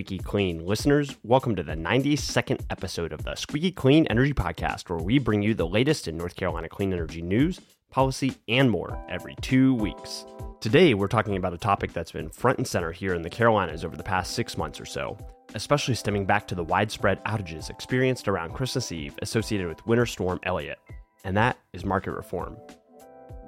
[0.00, 1.14] Squeaky Clean listeners.
[1.24, 5.52] Welcome to the 92nd episode of the Squeaky Clean Energy Podcast, where we bring you
[5.52, 10.24] the latest in North Carolina clean energy news, policy, and more every two weeks.
[10.58, 13.84] Today, we're talking about a topic that's been front and center here in the Carolinas
[13.84, 15.18] over the past six months or so,
[15.54, 20.40] especially stemming back to the widespread outages experienced around Christmas Eve associated with Winter Storm
[20.44, 20.78] Elliott,
[21.24, 22.56] and that is market reform.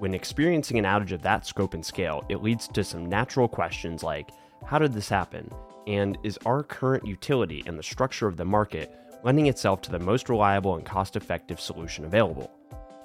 [0.01, 4.03] When experiencing an outage of that scope and scale, it leads to some natural questions
[4.03, 4.29] like
[4.67, 5.51] how did this happen?
[5.87, 9.99] And is our current utility and the structure of the market lending itself to the
[9.99, 12.51] most reliable and cost effective solution available?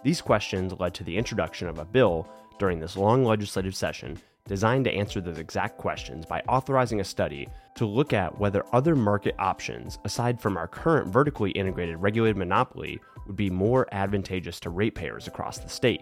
[0.04, 2.30] These questions led to the introduction of a bill
[2.60, 7.48] during this long legislative session designed to answer those exact questions by authorizing a study
[7.76, 13.00] to look at whether other market options, aside from our current vertically integrated regulated monopoly,
[13.26, 16.02] would be more advantageous to ratepayers across the state.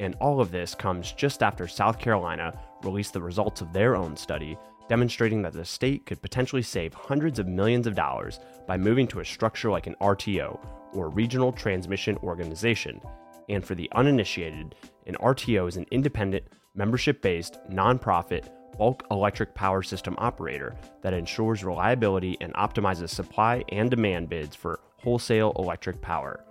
[0.00, 4.16] And all of this comes just after South Carolina released the results of their own
[4.16, 9.06] study demonstrating that the state could potentially save hundreds of millions of dollars by moving
[9.08, 10.58] to a structure like an RTO,
[10.92, 13.00] or Regional Transmission Organization.
[13.48, 14.74] And for the uninitiated,
[15.06, 21.64] an RTO is an independent, membership based, nonprofit, bulk electric power system operator that ensures
[21.64, 26.44] reliability and optimizes supply and demand bids for wholesale electric power.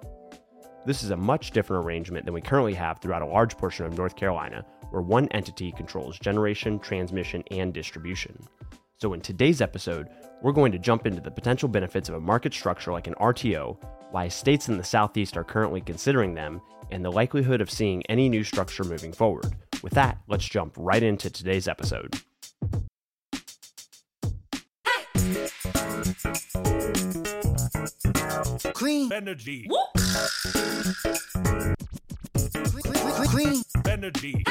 [0.86, 3.98] This is a much different arrangement than we currently have throughout a large portion of
[3.98, 8.38] North Carolina, where one entity controls generation, transmission, and distribution.
[9.02, 10.08] So, in today's episode,
[10.44, 13.76] we're going to jump into the potential benefits of a market structure like an RTO,
[14.12, 18.30] why states in the Southeast are currently considering them, and the likelihood of seeing any
[18.30, 19.56] new structure moving forward.
[19.82, 22.16] With that, let's jump right into today's episode.
[28.74, 29.68] Clean energy.
[33.88, 34.44] Energy.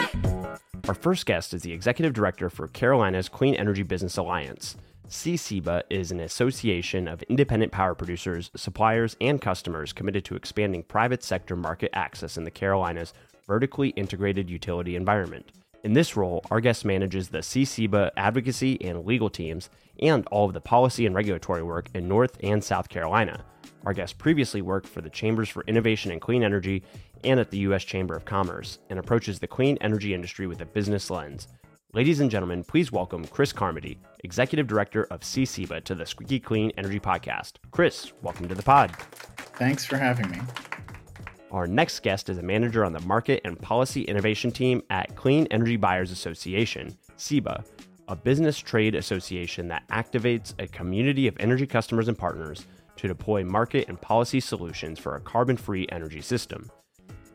[0.86, 4.76] Our first guest is the executive director for Carolinas Clean Energy Business Alliance.
[5.08, 11.24] CCEBA is an association of independent power producers, suppliers, and customers committed to expanding private
[11.24, 13.12] sector market access in the Carolinas'
[13.48, 15.50] vertically integrated utility environment.
[15.82, 19.70] In this role, our guest manages the CCEBA advocacy and legal teams
[20.00, 23.44] and all of the policy and regulatory work in North and South Carolina.
[23.84, 26.84] Our guest previously worked for the Chambers for Innovation and Clean Energy
[27.24, 27.84] and at the U.S.
[27.84, 31.48] Chamber of Commerce and approaches the clean energy industry with a business lens.
[31.94, 36.72] Ladies and gentlemen, please welcome Chris Carmody, Executive Director of CCEBA, to the Squeaky Clean
[36.78, 37.54] Energy Podcast.
[37.70, 38.96] Chris, welcome to the pod.
[39.36, 40.40] Thanks for having me.
[41.50, 45.46] Our next guest is a manager on the Market and Policy Innovation team at Clean
[45.50, 47.62] Energy Buyers Association, CEBA,
[48.08, 52.66] a business trade association that activates a community of energy customers and partners
[52.96, 56.70] to deploy market and policy solutions for a carbon free energy system.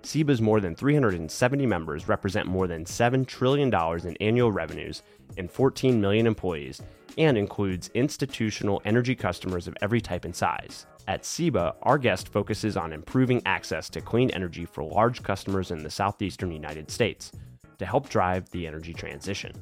[0.04, 3.74] CEBA's more than 370 members represent more than $7 trillion
[4.06, 5.04] in annual revenues
[5.38, 6.82] and 14 million employees,
[7.18, 10.86] and includes institutional energy customers of every type and size.
[11.08, 15.82] At CEBA, our guest focuses on improving access to clean energy for large customers in
[15.82, 17.32] the southeastern United States
[17.80, 19.54] to help drive the energy transition.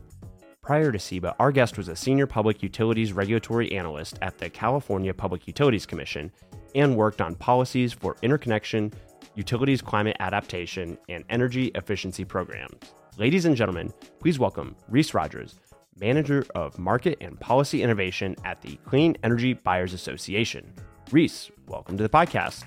[0.61, 5.13] Prior to CEBA, our guest was a senior public utilities regulatory analyst at the California
[5.13, 6.31] Public Utilities Commission
[6.73, 8.91] and worked on policies for interconnection,
[9.35, 12.77] utilities climate adaptation, and energy efficiency programs.
[13.17, 15.59] Ladies and gentlemen, please welcome Reese Rogers,
[15.99, 20.73] Manager of Market and Policy Innovation at the Clean Energy Buyers Association.
[21.11, 22.63] Reese, welcome to the podcast.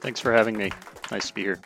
[0.00, 0.70] Thanks for having me.
[1.10, 1.60] Nice to be here.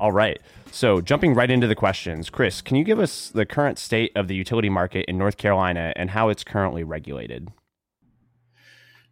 [0.00, 0.40] All right.
[0.72, 4.26] So, jumping right into the questions, Chris, can you give us the current state of
[4.26, 7.48] the utility market in North Carolina and how it's currently regulated?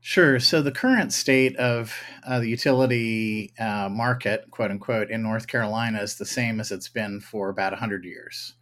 [0.04, 0.40] Sure.
[0.40, 1.94] So the current state of
[2.26, 6.88] uh, the utility uh, market, quote unquote, in North Carolina is the same as it's
[6.88, 8.54] been for about 100 years.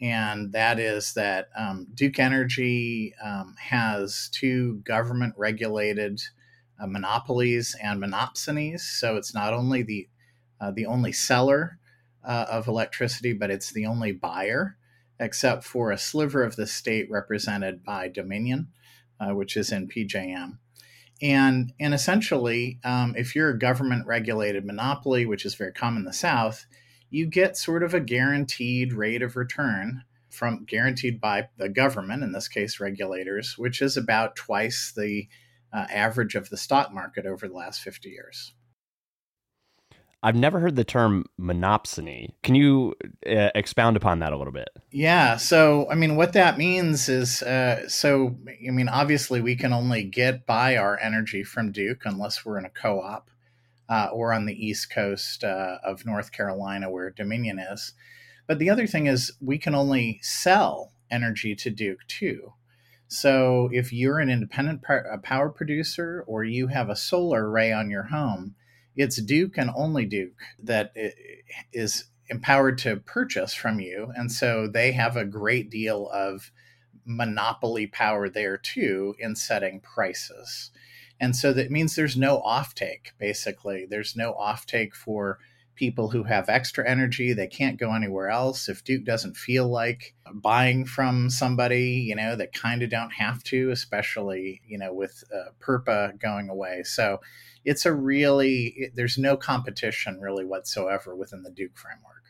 [0.00, 6.22] And that is that um, Duke Energy um, has two government regulated
[6.80, 8.82] uh, monopolies and monopsonies.
[8.82, 10.08] So it's not only the,
[10.60, 11.80] uh, the only seller
[12.24, 14.76] uh, of electricity, but it's the only buyer,
[15.18, 18.68] except for a sliver of the state represented by Dominion,
[19.18, 20.58] uh, which is in PJM
[21.22, 26.04] and and essentially, um, if you're a government regulated monopoly, which is very common in
[26.04, 26.66] the South,
[27.10, 32.32] you get sort of a guaranteed rate of return from guaranteed by the government, in
[32.32, 35.28] this case regulators, which is about twice the
[35.72, 38.52] uh, average of the stock market over the last 50 years.
[40.26, 42.32] I've never heard the term monopsony.
[42.42, 44.70] Can you uh, expound upon that a little bit?
[44.90, 45.36] Yeah.
[45.36, 48.36] So, I mean, what that means is uh, so,
[48.66, 52.64] I mean, obviously, we can only get buy our energy from Duke unless we're in
[52.64, 53.30] a co op
[53.88, 57.92] uh, or on the east coast uh, of North Carolina where Dominion is.
[58.48, 62.54] But the other thing is, we can only sell energy to Duke too.
[63.06, 64.82] So, if you're an independent
[65.22, 68.56] power producer or you have a solar array on your home,
[68.96, 70.92] it's Duke and only Duke that
[71.72, 74.12] is empowered to purchase from you.
[74.16, 76.50] And so they have a great deal of
[77.04, 80.70] monopoly power there too in setting prices.
[81.20, 83.86] And so that means there's no offtake, basically.
[83.88, 85.38] There's no offtake for
[85.76, 87.32] people who have extra energy.
[87.32, 88.68] They can't go anywhere else.
[88.68, 93.42] If Duke doesn't feel like buying from somebody, you know, that kind of don't have
[93.44, 96.82] to, especially, you know, with uh, PURPA going away.
[96.82, 97.20] So
[97.66, 102.22] it's a really, it, there's no competition really whatsoever within the Duke framework.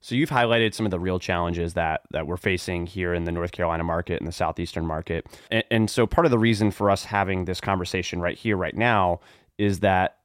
[0.00, 3.32] So you've highlighted some of the real challenges that that we're facing here in the
[3.32, 5.26] North Carolina market and the southeastern market.
[5.50, 8.76] And, and so part of the reason for us having this conversation right here, right
[8.76, 9.20] now,
[9.56, 10.18] is that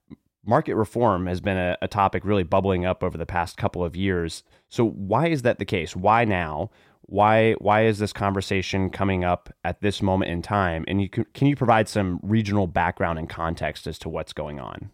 [0.46, 3.96] market reform has been a, a, topic really bubbling up over the past couple of
[3.96, 4.44] years.
[4.68, 5.96] So why is that the case?
[5.96, 6.72] Why now?
[7.10, 10.86] Why why is this conversation coming up at this moment in time?
[10.88, 14.60] And you can, can you provide some regional background and context as to what's going
[14.60, 14.92] on?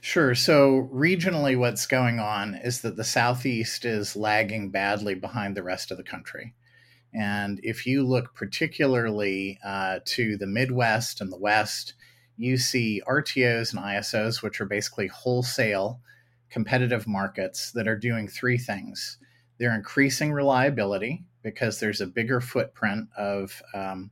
[0.00, 0.34] Sure.
[0.34, 5.90] So regionally, what's going on is that the southeast is lagging badly behind the rest
[5.90, 6.54] of the country.
[7.12, 11.94] And if you look particularly uh, to the Midwest and the West,
[12.36, 16.00] you see RTOs and ISOs, which are basically wholesale
[16.48, 19.18] competitive markets that are doing three things.
[19.60, 24.10] They're increasing reliability because there's a bigger footprint of um,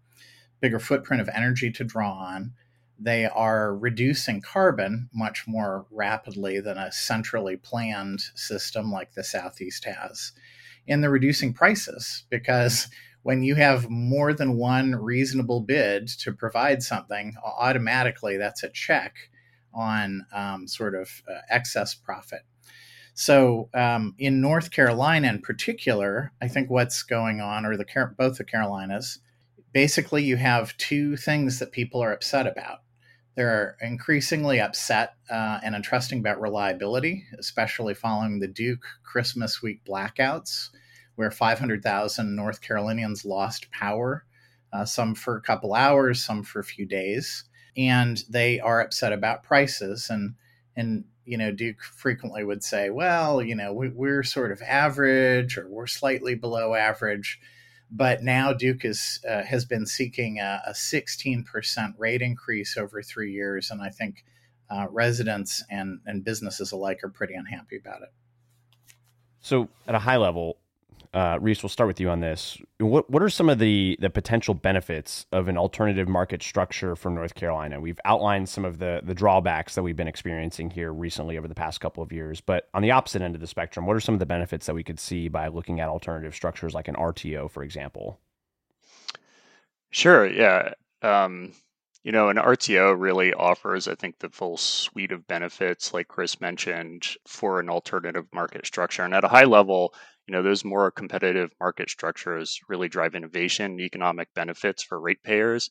[0.61, 2.53] bigger footprint of energy to draw on.
[2.99, 9.87] They are reducing carbon much more rapidly than a centrally planned system like the Southeast
[9.87, 10.33] has.
[10.87, 12.89] And they're reducing prices because
[13.23, 19.17] when you have more than one reasonable bid to provide something, automatically that's a check
[19.73, 22.43] on um, sort of uh, excess profit.
[23.19, 28.39] So um, in North Carolina, in particular, I think what's going on, or the both
[28.39, 29.19] the Carolinas,
[29.73, 32.79] basically you have two things that people are upset about.
[33.35, 40.69] They're increasingly upset uh, and untrusting about reliability, especially following the Duke Christmas week blackouts
[41.17, 44.27] where 500,000 North Carolinians lost power,
[44.73, 47.43] uh, some for a couple hours, some for a few days.
[47.77, 50.09] And they are upset about prices.
[50.09, 50.37] And,
[50.77, 55.59] and you know, Duke frequently would say, well, you know, we, we're sort of average
[55.59, 57.39] or we're slightly below average.
[57.91, 63.33] But now Duke is, uh, has been seeking a, a, 16% rate increase over three
[63.33, 63.71] years.
[63.71, 64.25] And I think
[64.71, 68.13] uh, residents and, and businesses alike are pretty unhappy about it.
[69.41, 70.59] So, at a high level,
[71.15, 72.59] uh, Reese, we'll start with you on this.
[72.79, 77.11] What what are some of the the potential benefits of an alternative market structure for
[77.11, 77.81] North Carolina?
[77.81, 81.55] We've outlined some of the the drawbacks that we've been experiencing here recently over the
[81.55, 84.15] past couple of years, but on the opposite end of the spectrum, what are some
[84.15, 87.51] of the benefits that we could see by looking at alternative structures like an RTO,
[87.51, 88.21] for example?
[89.91, 90.29] Sure.
[90.29, 90.75] Yeah.
[91.03, 91.55] Um,
[92.05, 96.41] you know, an RTO really offers, I think, the full suite of benefits, like Chris
[96.41, 99.03] mentioned, for an alternative market structure.
[99.03, 99.95] And at a high level,
[100.29, 105.71] you know those more competitive market structures really drive innovation economic benefits for ratepayers.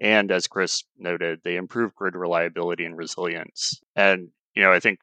[0.00, 3.80] And as chris noted they improve grid reliability and resilience.
[3.96, 5.00] And you know i think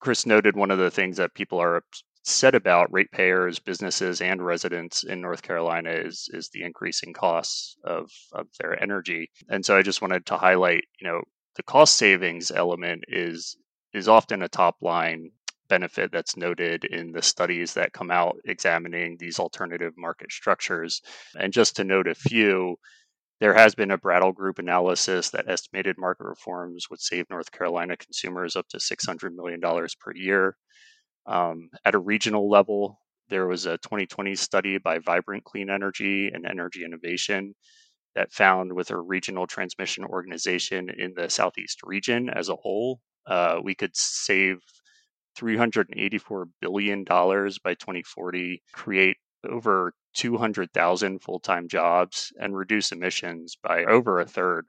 [0.00, 5.04] chris noted one of the things that people are upset about ratepayers businesses and residents
[5.04, 9.30] in north carolina is is the increasing costs of of their energy.
[9.48, 11.22] And so i just wanted to highlight you know
[11.56, 13.56] the cost savings element is
[13.94, 15.30] is often a top line
[15.68, 21.00] benefit that's noted in the studies that come out examining these alternative market structures.
[21.38, 22.76] And just to note a few,
[23.40, 27.96] there has been a Brattle Group analysis that estimated market reforms would save North Carolina
[27.96, 30.56] consumers up to $600 million per year.
[31.26, 36.46] Um, at a regional level, there was a 2020 study by Vibrant Clean Energy and
[36.46, 37.54] Energy Innovation
[38.14, 43.60] that found with a regional transmission organization in the Southeast region as a whole, uh,
[43.62, 44.58] we could save
[45.38, 49.16] $384 billion by 2040, create
[49.48, 54.66] over 200,000 full time jobs, and reduce emissions by over a third.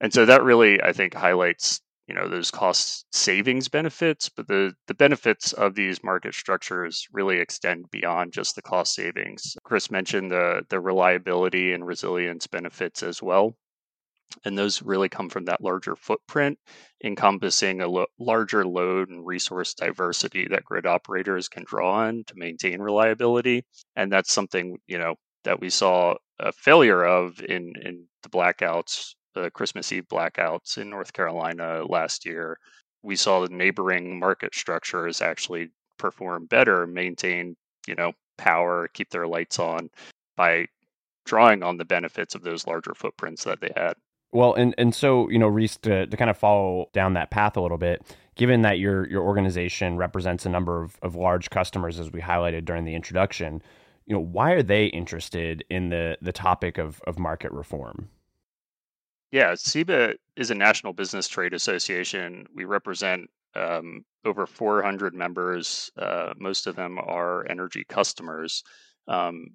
[0.00, 4.74] And so that really, I think, highlights you know those cost savings benefits but the
[4.88, 10.30] the benefits of these market structures really extend beyond just the cost savings chris mentioned
[10.30, 13.56] the the reliability and resilience benefits as well
[14.44, 16.58] And those really come from that larger footprint,
[17.02, 22.34] encompassing a lo- larger load and resource diversity that grid operators can draw on to
[22.36, 23.64] maintain reliability.
[23.96, 29.14] And that's something, you know, that we saw a failure of in, in the blackouts,
[29.34, 32.58] the Christmas Eve blackouts in North Carolina last year.
[33.02, 39.26] We saw the neighboring market structures actually perform better, maintain, you know, power, keep their
[39.26, 39.90] lights on
[40.36, 40.66] by
[41.24, 43.94] drawing on the benefits of those larger footprints that they had.
[44.34, 47.56] Well, and and so you know, Reese, to, to kind of follow down that path
[47.56, 48.02] a little bit,
[48.34, 52.64] given that your your organization represents a number of, of large customers, as we highlighted
[52.64, 53.62] during the introduction,
[54.06, 58.10] you know, why are they interested in the the topic of of market reform?
[59.30, 62.46] Yeah, CEBA is a national business trade association.
[62.56, 65.92] We represent um, over 400 members.
[65.96, 68.64] Uh, most of them are energy customers,
[69.06, 69.46] um,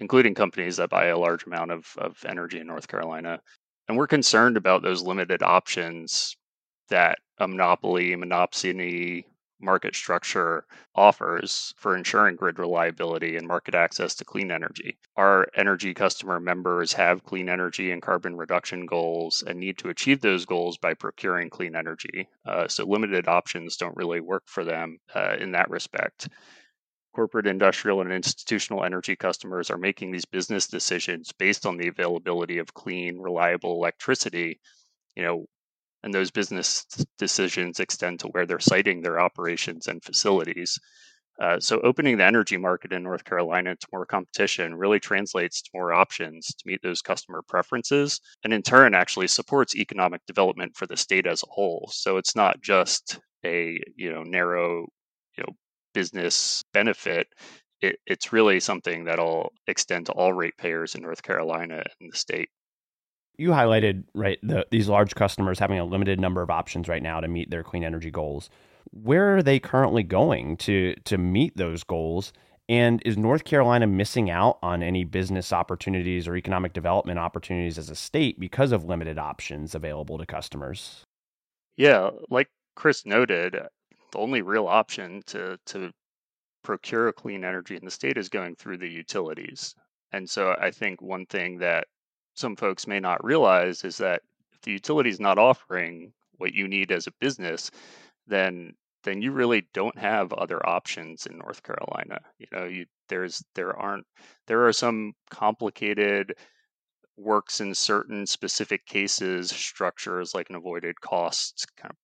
[0.00, 3.40] including companies that buy a large amount of, of energy in North Carolina.
[3.88, 6.36] And we're concerned about those limited options
[6.88, 9.24] that a monopoly, monopsony,
[9.60, 14.98] market structure offers for ensuring grid reliability and market access to clean energy.
[15.16, 20.20] Our energy customer members have clean energy and carbon reduction goals and need to achieve
[20.20, 22.28] those goals by procuring clean energy.
[22.44, 26.28] Uh, so, limited options don't really work for them uh, in that respect.
[27.14, 32.58] Corporate, industrial, and institutional energy customers are making these business decisions based on the availability
[32.58, 34.60] of clean, reliable electricity
[35.16, 35.46] you know
[36.02, 36.84] and those business
[37.18, 40.78] decisions extend to where they're siting their operations and facilities.
[41.40, 45.70] Uh, so, opening the energy market in North Carolina to more competition really translates to
[45.74, 50.86] more options to meet those customer preferences, and in turn, actually supports economic development for
[50.86, 51.88] the state as a whole.
[51.92, 54.86] So, it's not just a you know narrow
[55.94, 57.28] business benefit.
[57.80, 62.48] It, it's really something that'll extend to all ratepayers in North Carolina and the state
[63.36, 67.20] you highlighted right the, these large customers having a limited number of options right now
[67.20, 68.48] to meet their clean energy goals.
[68.90, 72.32] Where are they currently going to to meet those goals?
[72.68, 77.90] And is North Carolina missing out on any business opportunities or economic development opportunities as
[77.90, 81.04] a state because of limited options available to customers?
[81.76, 83.58] Yeah, like Chris noted,
[84.14, 85.92] the only real option to to
[86.62, 89.74] procure clean energy in the state is going through the utilities.
[90.12, 91.86] And so I think one thing that
[92.34, 96.68] some folks may not realize is that if the utility is not offering what you
[96.68, 97.70] need as a business,
[98.26, 102.20] then then you really don't have other options in North Carolina.
[102.38, 104.06] You know, you there's there aren't
[104.46, 106.34] there are some complicated
[107.16, 111.96] works in certain specific cases structures like an avoided costs kind of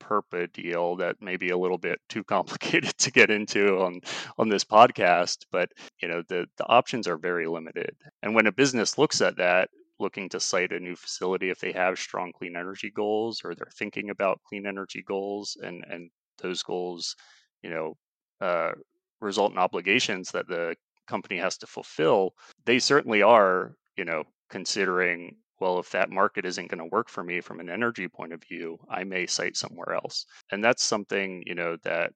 [0.00, 4.00] PURPA deal that may be a little bit too complicated to get into on
[4.38, 5.70] on this podcast, but
[6.02, 7.96] you know the the options are very limited.
[8.22, 11.72] And when a business looks at that, looking to site a new facility, if they
[11.72, 16.10] have strong clean energy goals or they're thinking about clean energy goals, and and
[16.42, 17.14] those goals,
[17.62, 17.96] you know,
[18.40, 18.72] uh,
[19.20, 20.74] result in obligations that the
[21.06, 26.70] company has to fulfill, they certainly are, you know, considering well, if that market isn't
[26.70, 29.94] going to work for me from an energy point of view, I may site somewhere
[29.94, 30.24] else.
[30.50, 32.12] And that's something, you know, that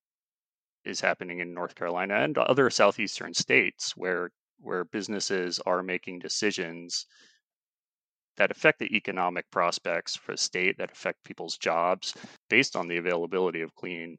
[0.84, 7.06] is happening in North Carolina and other southeastern states where where businesses are making decisions
[8.36, 12.14] that affect the economic prospects for the state, that affect people's jobs
[12.48, 14.16] based on the availability of clean,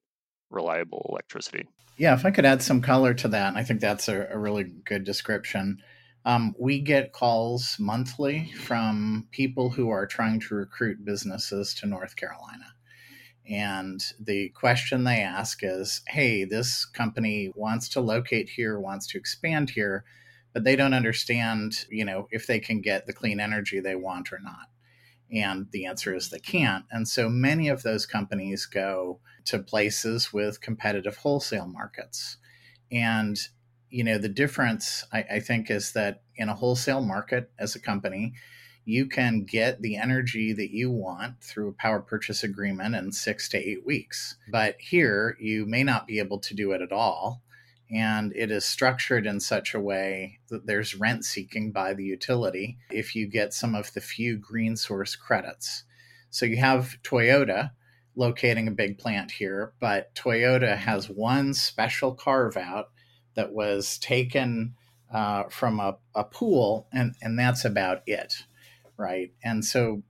[0.49, 1.65] reliable electricity.
[1.97, 4.65] Yeah, if I could add some color to that, I think that's a, a really
[4.85, 5.81] good description.
[6.25, 12.15] Um, we get calls monthly from people who are trying to recruit businesses to North
[12.15, 12.73] Carolina.
[13.47, 19.19] And the question they ask is Hey, this company wants to locate here, wants to
[19.19, 20.03] expand here,
[20.51, 24.33] but they don't understand, you know, if they can get the clean energy they want
[24.33, 24.69] or not.
[25.31, 26.85] And the answer is they can't.
[26.89, 32.37] And so many of those companies go to places with competitive wholesale markets.
[32.91, 33.37] And
[33.95, 37.79] you know the difference I, I, think is that in a wholesale market as a
[37.79, 38.33] company
[38.83, 43.47] you can get the energy that you want through a power purchase agreement in six
[43.49, 44.35] to eight weeks.
[44.51, 47.41] But here you may not be able to do it at all
[47.89, 52.77] and it is structured in such a way that there's rent seeking by the utility
[52.91, 55.85] if you get some of the few green source credits.
[56.31, 57.71] So you have toyota
[58.13, 62.89] locating a big plant here but toyota has one special carve out
[63.35, 64.75] that was taken
[65.13, 68.43] uh, from a, a pool, and, and that's about it,
[68.97, 69.31] right?
[69.43, 70.03] And so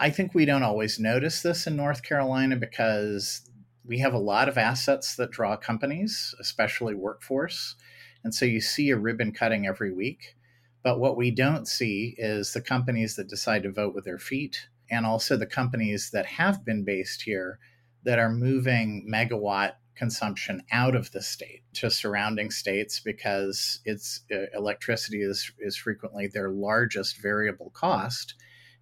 [0.00, 3.42] I think we don't always notice this in North Carolina because
[3.84, 7.74] we have a lot of assets that draw companies, especially workforce.
[8.22, 10.36] And so you see a ribbon cutting every week.
[10.82, 14.68] But what we don't see is the companies that decide to vote with their feet,
[14.90, 17.58] and also the companies that have been based here
[18.04, 24.46] that are moving megawatt consumption out of the state to surrounding states because it's uh,
[24.56, 28.34] electricity is is frequently their largest variable cost.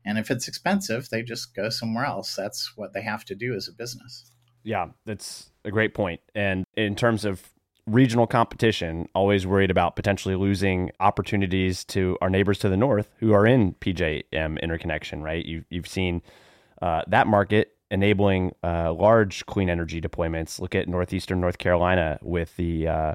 [0.04, 2.36] And if it's expensive they just go somewhere else.
[2.36, 4.30] That's what they have to do as a business.
[4.62, 6.20] Yeah that's a great point.
[6.34, 7.42] And in terms of
[7.86, 13.32] regional competition always worried about potentially losing opportunities to our neighbors to the north who
[13.32, 15.44] are in PJM interconnection right?
[15.44, 16.20] You you've seen
[16.82, 20.60] uh, that market enabling uh, large clean energy deployments.
[20.60, 23.14] Look at northeastern North Carolina with the uh,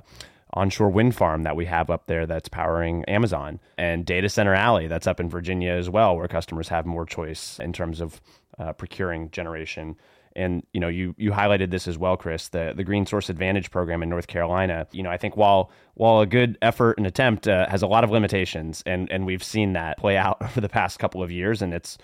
[0.54, 4.88] onshore wind farm that we have up there that's powering Amazon, and Data Center Alley
[4.88, 8.22] that's up in Virginia as well, where customers have more choice in terms of
[8.60, 9.96] uh, procuring generation.
[10.34, 12.48] And you know, you you highlighted this as well, Chris.
[12.50, 14.88] The the Green Source Advantage program in North Carolina.
[14.92, 18.06] You know, I think while while a good effort and attempt uh, has a lot
[18.06, 21.62] of limitations, and and we've seen that play out over the past couple of years,
[21.62, 21.98] and it's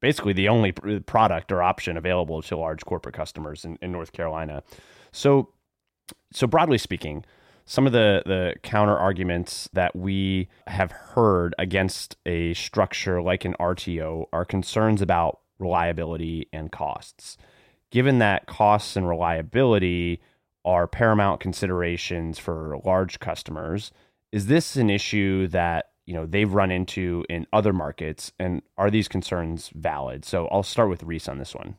[0.00, 4.62] basically the only product or option available to large corporate customers in, in North Carolina.
[5.12, 5.50] So,
[6.32, 7.24] so broadly speaking,
[7.64, 13.54] some of the the counter arguments that we have heard against a structure like an
[13.58, 17.36] RTO are concerns about reliability and costs.
[17.90, 20.20] Given that costs and reliability
[20.64, 23.92] are paramount considerations for large customers,
[24.32, 28.90] is this an issue that you know they've run into in other markets and are
[28.90, 30.24] these concerns valid?
[30.24, 31.76] So i'll start with reese on this one.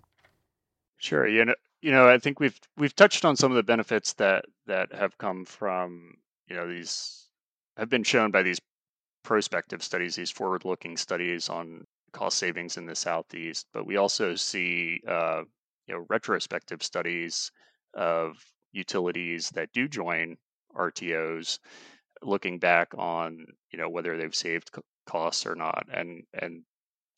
[0.98, 4.14] Sure you know you know i think we've we've touched on some of the benefits
[4.14, 6.16] that that have come from
[6.48, 7.28] you know these
[7.78, 8.60] have been shown by these
[9.24, 14.36] prospective studies these forward looking studies on cost savings in the southeast but we also
[14.36, 15.42] see uh,
[15.88, 17.52] you know retrospective studies
[17.94, 18.38] of
[18.72, 20.38] utilities that do join
[20.76, 21.60] rtos
[22.24, 24.72] looking back on you know whether they've saved
[25.08, 26.64] costs or not and and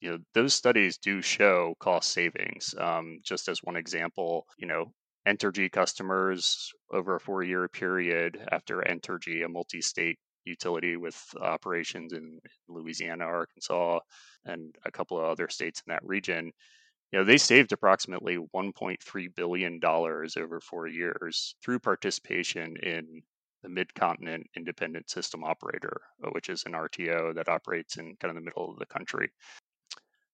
[0.02, 4.86] you know those studies do show cost savings um, just as one example you know
[5.28, 12.40] entergy customers over a four year period after entergy a multi-state utility with operations in
[12.70, 14.00] louisiana arkansas
[14.46, 16.52] and a couple of other states in that region
[17.12, 23.22] you know they saved approximately 1.3 billion dollars over four years through participation in
[23.62, 28.36] the Mid-Continent Independent System Operator, uh, which is an RTO that operates in kind of
[28.36, 29.32] the middle of the country.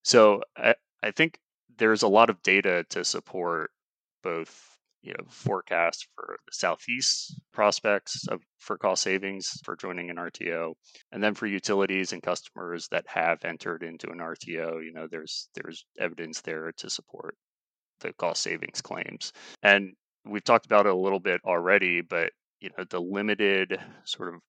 [0.03, 1.39] So I, I think
[1.77, 3.71] there's a lot of data to support
[4.23, 10.15] both you know forecasts for the southeast prospects of for cost savings for joining an
[10.15, 10.73] RTO
[11.11, 15.49] and then for utilities and customers that have entered into an RTO you know there's
[15.53, 17.35] there's evidence there to support
[17.99, 19.93] the cost savings claims and
[20.25, 24.41] we've talked about it a little bit already but you know the limited sort of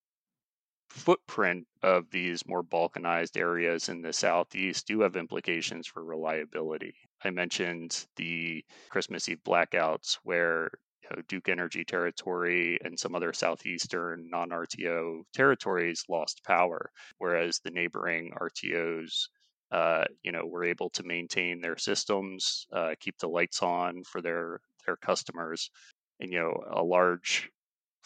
[0.89, 6.95] footprint of these more balkanized areas in the southeast do have implications for reliability.
[7.23, 10.69] I mentioned the Christmas Eve blackouts where
[11.03, 17.59] you know, Duke Energy territory and some other southeastern non RTO territories lost power, whereas
[17.59, 19.29] the neighboring RTOs.
[19.69, 24.21] Uh, you know, were able to maintain their systems, uh, keep the lights on for
[24.21, 25.69] their their customers,
[26.21, 27.49] and you know, a large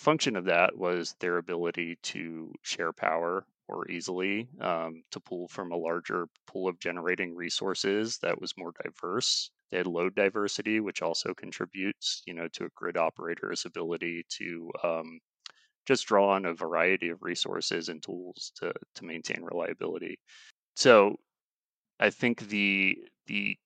[0.02, 5.72] function of that was their ability to share power more easily, um, to pull from
[5.72, 9.52] a larger pool of generating resources that was more diverse.
[9.72, 14.72] They had load diversity, which also contributes, you know, to a grid operator's ability to
[14.84, 15.20] um,
[15.86, 20.20] just draw on a variety of resources and tools to to maintain reliability.
[20.76, 21.18] So,
[22.00, 23.58] I think the the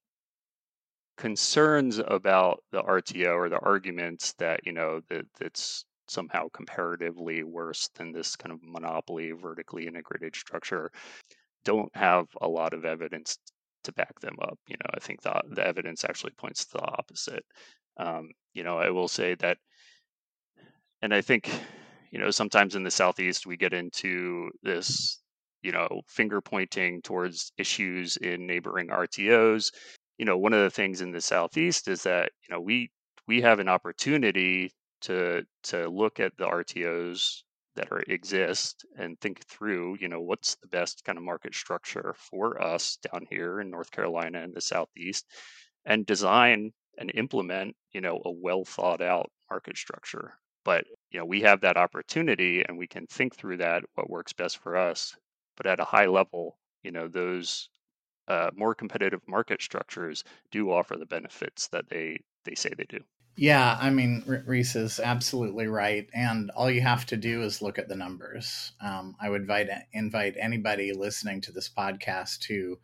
[1.18, 7.90] concerns about the RTO or the arguments that you know that that's somehow comparatively worse
[7.96, 10.92] than this kind of monopoly vertically integrated structure
[11.66, 13.38] don't have a lot of evidence
[13.84, 14.60] to back them up.
[14.68, 17.46] You know, I think the the evidence actually points to the opposite.
[17.98, 19.58] Um, you know, I will say that,
[21.02, 21.50] and I think,
[22.12, 25.20] you know, sometimes in the southeast we get into this,
[25.62, 29.72] you know, finger pointing towards issues in neighboring RTOs.
[30.18, 32.90] You know, one of the things in the southeast is that you know we
[33.28, 37.44] we have an opportunity to to look at the RTOs
[37.76, 42.16] that are exist and think through, you know, what's the best kind of market structure
[42.18, 45.26] for us down here in North Carolina and the Southeast,
[45.86, 50.34] and design and implement, you know, a well thought out market structure.
[50.64, 54.34] But you know, we have that opportunity, and we can think through that what works
[54.34, 55.16] best for us.
[55.58, 57.70] But at a high level, you know, those
[58.28, 63.00] uh, more competitive market structures do offer the benefits that they they say they do.
[63.38, 66.08] Yeah, I mean, Reese is absolutely right.
[66.14, 68.72] And all you have to do is look at the numbers.
[68.80, 72.80] Um, I would invite, invite anybody listening to this podcast to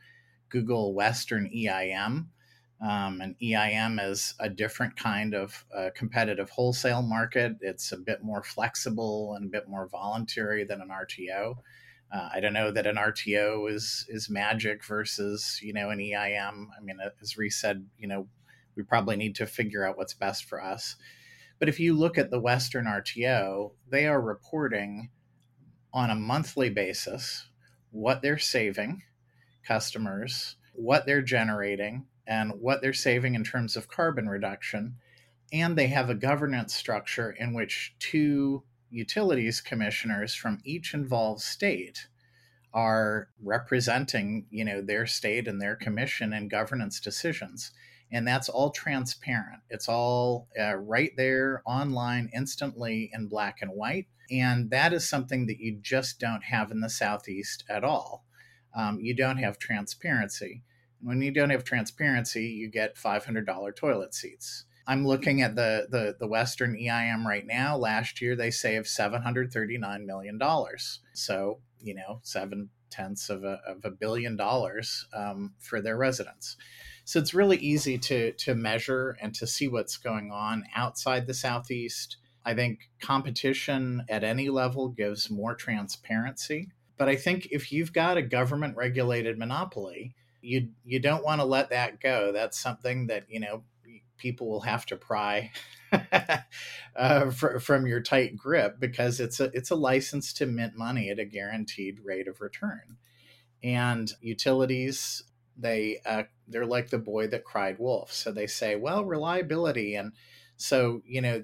[0.50, 2.32] Google Western EIM.
[2.82, 7.54] Um, and EIM is a different kind of uh, competitive wholesale market.
[7.62, 11.56] It's a bit more flexible and a bit more voluntary than an RTO.
[12.14, 16.70] Uh, I don't know that an RTO is is magic versus you know an EIM.
[16.78, 18.28] I mean, as Reese said, you know,
[18.76, 20.96] we probably need to figure out what's best for us.
[21.60, 25.10] But if you look at the Western RTO, they are reporting
[25.94, 27.48] on a monthly basis
[27.92, 29.04] what they're saving
[29.68, 34.96] customers, what they're generating, and what they're saving in terms of carbon reduction.
[35.54, 42.08] And they have a governance structure in which two utilities commissioners from each involved state
[42.74, 47.72] are representing, you know, their state and their commission in governance decisions.
[48.12, 49.62] And that's all transparent.
[49.70, 54.08] It's all uh, right there online instantly in black and white.
[54.30, 58.26] And that is something that you just don't have in the Southeast at all.
[58.76, 60.64] Um, you don't have transparency.
[61.00, 64.66] And when you don't have transparency, you get $500 toilet seats.
[64.88, 67.78] I'm looking at the, the, the Western EIM right now.
[67.78, 70.40] Last year, they saved $739 million.
[71.14, 76.58] So, you know, seven tenths of a, of a billion dollars um, for their residents.
[77.12, 81.34] So it's really easy to, to measure and to see what's going on outside the
[81.34, 82.16] Southeast.
[82.46, 86.70] I think competition at any level gives more transparency.
[86.98, 91.46] But I think if you've got a government regulated monopoly, you you don't want to
[91.46, 92.32] let that go.
[92.32, 93.64] That's something that you know
[94.18, 95.52] people will have to pry
[96.96, 101.10] uh, fr- from your tight grip because it's a it's a license to mint money
[101.10, 102.96] at a guaranteed rate of return.
[103.62, 105.24] And utilities,
[105.58, 108.12] they uh, they're like the boy that cried wolf.
[108.12, 110.14] So they say, well, reliability and
[110.58, 111.44] so you know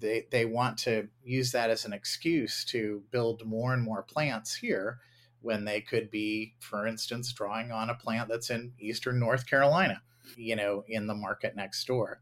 [0.00, 4.54] they they want to use that as an excuse to build more and more plants
[4.56, 4.98] here
[5.40, 10.02] when they could be, for instance, drawing on a plant that's in eastern North Carolina,
[10.36, 12.20] you know, in the market next door.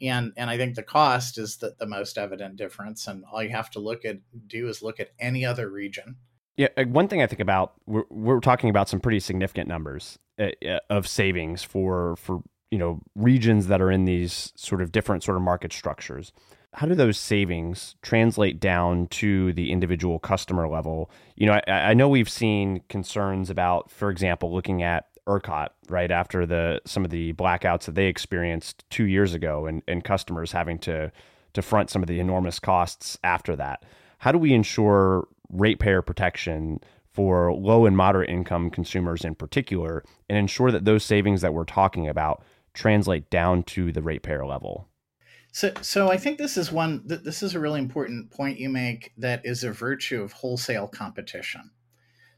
[0.00, 3.06] And and I think the cost is the, the most evident difference.
[3.06, 6.16] And all you have to look at do is look at any other region.
[6.58, 10.18] Yeah, uh, one thing I think about we're, we're talking about some pretty significant numbers
[10.38, 14.92] uh, uh, of savings for for you know regions that are in these sort of
[14.92, 16.32] different sort of market structures
[16.74, 21.10] how do those savings translate down to the individual customer level?
[21.34, 26.10] You know, I, I, know we've seen concerns about, for example, looking at ERCOT right
[26.10, 30.52] after the some of the blackouts that they experienced two years ago, and, and customers
[30.52, 31.10] having to
[31.54, 33.84] to front some of the enormous costs after that.
[34.18, 36.80] How do we ensure ratepayer protection
[37.12, 41.64] for low and moderate income consumers in particular, and ensure that those savings that we're
[41.64, 44.88] talking about translate down to the ratepayer level?
[45.50, 47.02] So, so I think this is one.
[47.04, 49.12] This is a really important point you make.
[49.16, 51.70] That is a virtue of wholesale competition.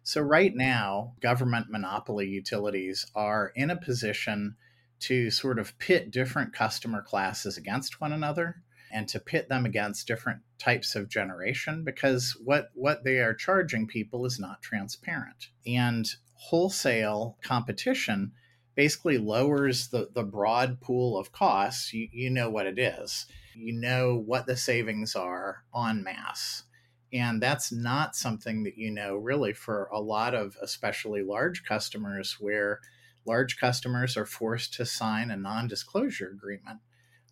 [0.02, 4.56] So right now, government monopoly utilities are in a position
[5.00, 10.06] to sort of pit different customer classes against one another and to pit them against
[10.06, 16.16] different types of generation because what what they are charging people is not transparent and
[16.34, 18.32] wholesale competition
[18.74, 21.92] basically lowers the, the broad pool of costs.
[21.92, 23.26] You, you know what it is.
[23.54, 26.62] You know what the savings are en masse.
[27.12, 32.36] And that's not something that you know really for a lot of especially large customers
[32.40, 32.80] where
[33.26, 36.78] large customers are forced to sign a non disclosure agreement.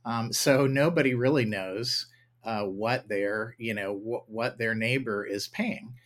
[0.08, 2.06] Um, so nobody really knows
[2.42, 5.96] uh, what their, you know, wh- what their neighbor is paying.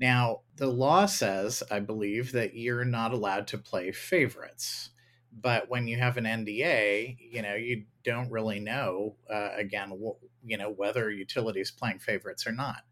[0.00, 4.90] Now, the law says, I believe, that you're not allowed to play favorites.
[5.30, 10.24] But when you have an NDA, you know, you don't really know, uh, again, wh-
[10.42, 12.82] you know, whether utility is playing favorites or not.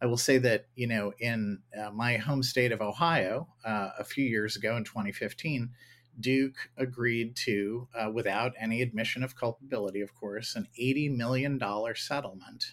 [0.00, 4.04] I will say that, you know, in uh, my home state of Ohio, uh, a
[4.04, 5.70] few years ago in 2015,
[6.20, 11.60] Duke agreed to, uh, without any admission of culpability, of course, an $80 million
[11.94, 12.72] settlement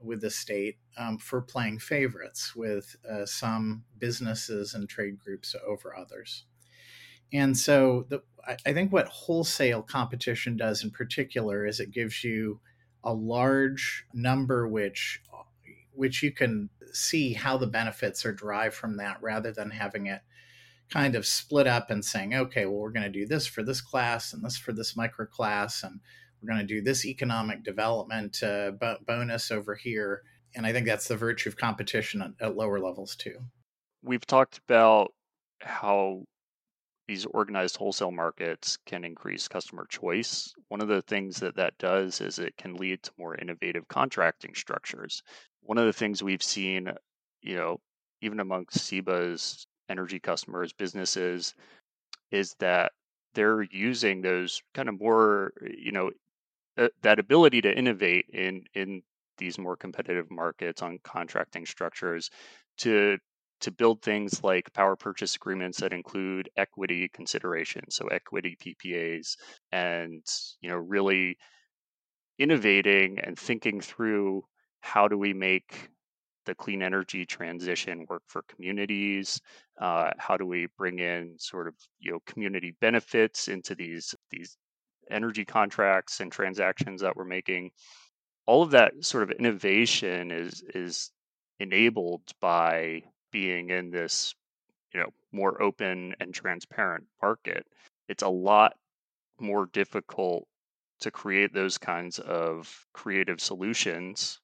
[0.00, 5.96] with the state um, for playing favorites with uh, some businesses and trade groups over
[5.96, 6.44] others.
[7.32, 12.22] And so the, I, I think what wholesale competition does in particular is it gives
[12.22, 12.60] you
[13.04, 15.22] a large number which
[15.92, 20.20] which you can see how the benefits are derived from that rather than having it
[20.90, 23.80] kind of split up and saying, okay, well, we're going to do this for this
[23.80, 26.00] class and this for this micro class, and
[26.40, 28.72] we're going to do this economic development uh,
[29.06, 30.22] bonus over here.
[30.54, 33.38] And I think that's the virtue of competition at, at lower levels too.
[34.02, 35.12] We've talked about
[35.60, 36.22] how
[37.08, 40.52] these organized wholesale markets can increase customer choice.
[40.68, 44.54] One of the things that that does is it can lead to more innovative contracting
[44.54, 45.22] structures.
[45.62, 46.90] One of the things we've seen,
[47.42, 47.80] you know,
[48.22, 51.54] even amongst CEBA's energy customers, businesses,
[52.30, 52.92] is that
[53.34, 56.10] they're using those kind of more, you know,
[56.78, 59.02] uh, that ability to innovate in in
[59.38, 62.30] these more competitive markets on contracting structures
[62.78, 63.18] to
[63.60, 69.36] to build things like power purchase agreements that include equity considerations, so equity PPAs,
[69.72, 70.22] and
[70.60, 71.38] you know really
[72.38, 74.44] innovating and thinking through
[74.80, 75.90] how do we make
[76.44, 79.40] the clean energy transition work for communities?
[79.78, 84.56] Uh, how do we bring in sort of you know community benefits into these these
[85.10, 87.70] energy contracts and transactions that we're making?
[88.46, 91.10] All of that sort of innovation is is
[91.60, 94.34] enabled by being in this
[94.94, 97.66] you know more open and transparent market
[98.08, 98.74] it's a lot
[99.40, 100.46] more difficult
[101.00, 104.40] to create those kinds of creative solutions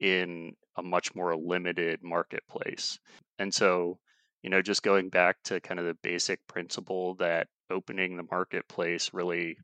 [0.00, 2.98] in a much more limited marketplace
[3.38, 3.98] and so
[4.42, 9.10] you know just going back to kind of the basic principle that opening the marketplace
[9.12, 9.56] really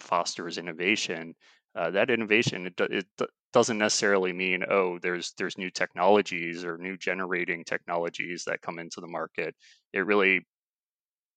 [0.00, 1.34] fosters innovation
[1.74, 3.06] uh, that innovation it, it,
[3.52, 9.00] doesn't necessarily mean oh there's there's new technologies or new generating technologies that come into
[9.00, 9.54] the market.
[9.92, 10.46] It really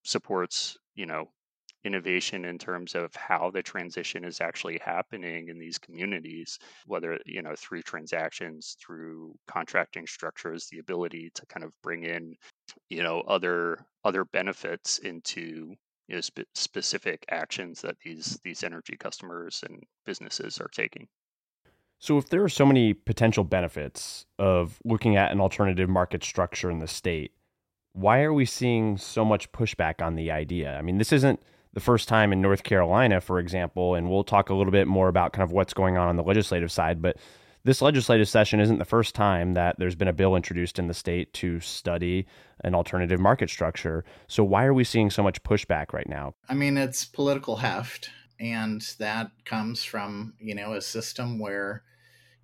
[0.04, 1.30] supports you know
[1.84, 7.41] innovation in terms of how the transition is actually happening in these communities whether you
[7.41, 12.36] know through transactions through contracting structures the ability to kind of bring in
[12.89, 15.74] you know other other benefits into
[16.08, 21.08] you know, spe- specific actions that these these energy customers and businesses are taking
[22.04, 26.72] so, if there are so many potential benefits of looking at an alternative market structure
[26.72, 27.32] in the state,
[27.94, 30.76] why are we seeing so much pushback on the idea?
[30.76, 34.50] I mean, this isn't the first time in North Carolina, for example, and we'll talk
[34.50, 37.18] a little bit more about kind of what's going on on the legislative side, but
[37.64, 40.94] this legislative session isn't the first time that there's been a bill introduced in the
[40.94, 42.26] state to study
[42.64, 44.04] an alternative market structure.
[44.28, 46.34] So, why are we seeing so much pushback right now?
[46.50, 51.84] I mean, it's political heft, and that comes from, you know, a system where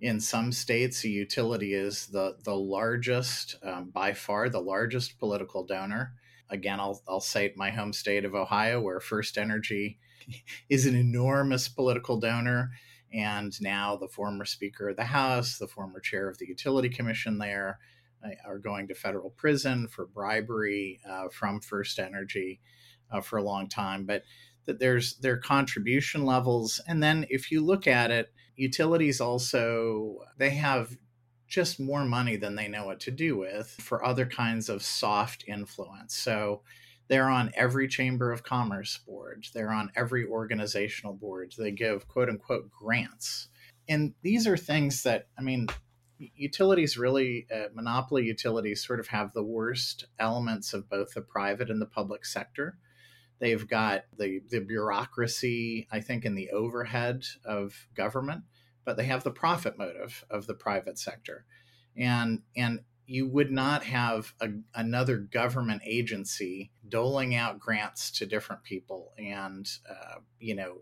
[0.00, 5.64] in some states, a utility is the the largest, um, by far, the largest political
[5.64, 6.14] donor.
[6.50, 9.98] Again, I'll I'll cite my home state of Ohio, where First Energy
[10.68, 12.70] is an enormous political donor,
[13.12, 17.38] and now the former Speaker of the House, the former chair of the Utility Commission,
[17.38, 17.78] there
[18.24, 22.60] uh, are going to federal prison for bribery uh, from First Energy
[23.10, 24.04] uh, for a long time.
[24.04, 24.22] But
[24.66, 30.50] that there's their contribution levels, and then if you look at it utilities also they
[30.50, 30.96] have
[31.48, 35.44] just more money than they know what to do with for other kinds of soft
[35.48, 36.14] influence.
[36.14, 36.62] So
[37.08, 41.54] they're on every chamber of commerce board, they're on every organizational board.
[41.56, 43.48] They give quote unquote grants.
[43.88, 45.68] And these are things that, I mean,
[46.18, 51.70] utilities really, uh, monopoly utilities sort of have the worst elements of both the private
[51.70, 52.76] and the public sector.
[53.38, 58.42] They've got the, the bureaucracy, I think, in the overhead of government,
[58.88, 61.44] but they have the profit motive of the private sector.
[61.94, 68.64] And, and you would not have a, another government agency doling out grants to different
[68.64, 70.78] people and, uh, you know,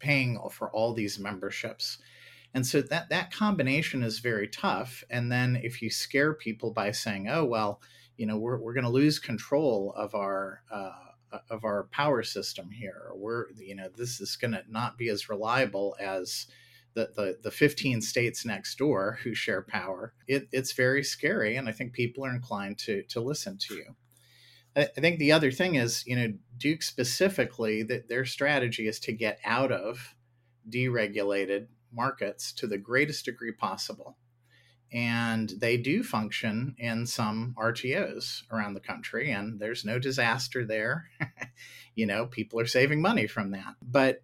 [0.00, 1.98] paying for all these memberships.
[2.54, 5.04] And so that, that combination is very tough.
[5.08, 7.80] And then if you scare people by saying, oh, well,
[8.16, 10.90] you know, we're, we're going to lose control of our, uh,
[11.50, 13.10] of our power system here.
[13.14, 16.46] We're you know this is going to not be as reliable as
[16.94, 20.14] the, the, the 15 states next door who share power.
[20.26, 23.96] It, it's very scary, and I think people are inclined to to listen to you.
[24.76, 29.12] I, think the other thing is, you know, Duke specifically that their strategy is to
[29.12, 30.16] get out of
[30.68, 34.16] deregulated markets to the greatest degree possible
[34.94, 41.10] and they do function in some RTOs around the country, and there's no disaster there.
[41.96, 43.74] you know, people are saving money from that.
[43.82, 44.22] But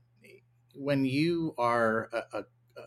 [0.77, 2.43] when you are a, a,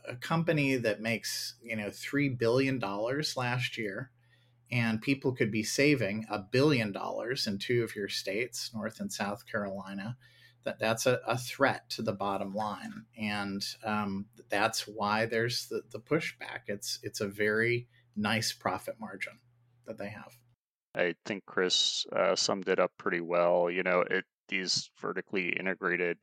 [0.07, 4.11] a company that makes, you know, $3 billion last year,
[4.71, 9.11] and people could be saving a billion dollars in two of your states, North and
[9.11, 10.17] South Carolina,
[10.63, 15.81] that that's a, a threat to the bottom line, and um, that's why there's the,
[15.91, 16.61] the pushback.
[16.67, 19.39] It's it's a very nice profit margin
[19.85, 20.37] that they have.
[20.95, 23.69] I think Chris uh, summed it up pretty well.
[23.69, 26.17] You know, it these vertically integrated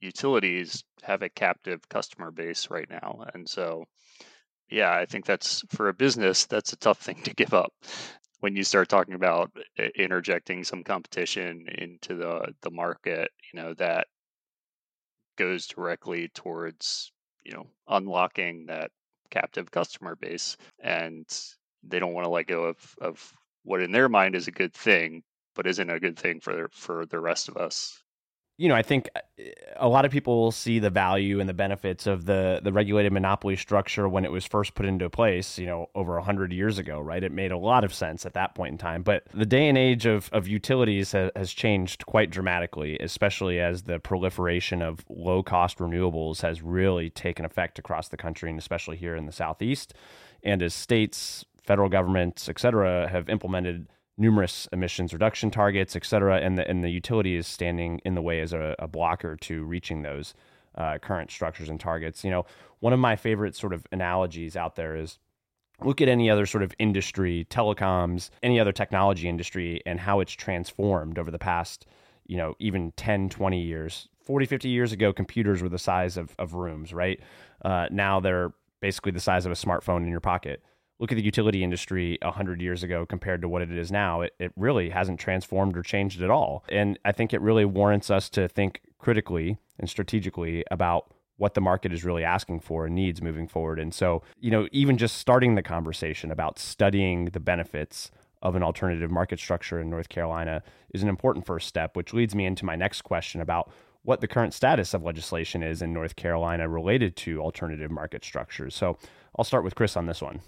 [0.00, 3.84] utilities have a captive customer base right now, and so
[4.70, 7.72] yeah, I think that's for a business that's a tough thing to give up.
[8.40, 9.50] when you start talking about
[9.96, 14.08] interjecting some competition into the the market, you know that
[15.36, 17.12] goes directly towards
[17.44, 18.90] you know unlocking that
[19.30, 21.26] captive customer base, and
[21.82, 23.32] they don't want to let go of of
[23.64, 25.22] what in their mind is a good thing,
[25.54, 28.02] but isn't a good thing for for the rest of us
[28.58, 29.20] you know, I think uh,
[29.76, 33.12] a lot of people will see the value and the benefits of the the regulated
[33.12, 37.00] monopoly structure when it was first put into place, you know, over 100 years ago,
[37.00, 37.22] right?
[37.22, 39.02] It made a lot of sense at that point in time.
[39.02, 43.82] But the day and age of, of utilities ha- has changed quite dramatically, especially as
[43.82, 48.96] the proliferation of low cost renewables has really taken effect across the country and especially
[48.96, 49.92] here in the Southeast.
[50.42, 56.38] And as states, federal governments, et cetera, have implemented numerous emissions reduction targets, et cetera,
[56.38, 59.64] and the, and the utility is standing in the way as a, a blocker to
[59.64, 60.34] reaching those
[60.76, 62.24] uh, current structures and targets.
[62.24, 62.46] You know,
[62.80, 65.18] one of my favorite sort of analogies out there is
[65.82, 70.32] look at any other sort of industry, telecoms, any other technology industry, and how it's
[70.32, 71.86] transformed over the past,
[72.26, 74.08] you know, even 10, 20 years.
[74.22, 77.20] 40, 50 years ago, computers were the size of, of rooms, right?
[77.64, 80.62] Uh, now they're basically the size of a smartphone in your pocket
[80.98, 84.34] look at the utility industry 100 years ago compared to what it is now, it,
[84.38, 86.64] it really hasn't transformed or changed at all.
[86.68, 91.60] And I think it really warrants us to think critically and strategically about what the
[91.60, 93.78] market is really asking for and needs moving forward.
[93.78, 98.10] And so, you know, even just starting the conversation about studying the benefits
[98.42, 100.62] of an alternative market structure in North Carolina
[100.94, 103.70] is an important first step, which leads me into my next question about
[104.02, 108.74] what the current status of legislation is in North Carolina related to alternative market structures.
[108.74, 108.96] So
[109.36, 110.40] I'll start with Chris on this one.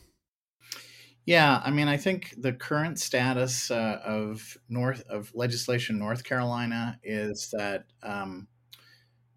[1.28, 6.98] Yeah, I mean, I think the current status uh, of North of legislation North Carolina
[7.02, 8.48] is that um,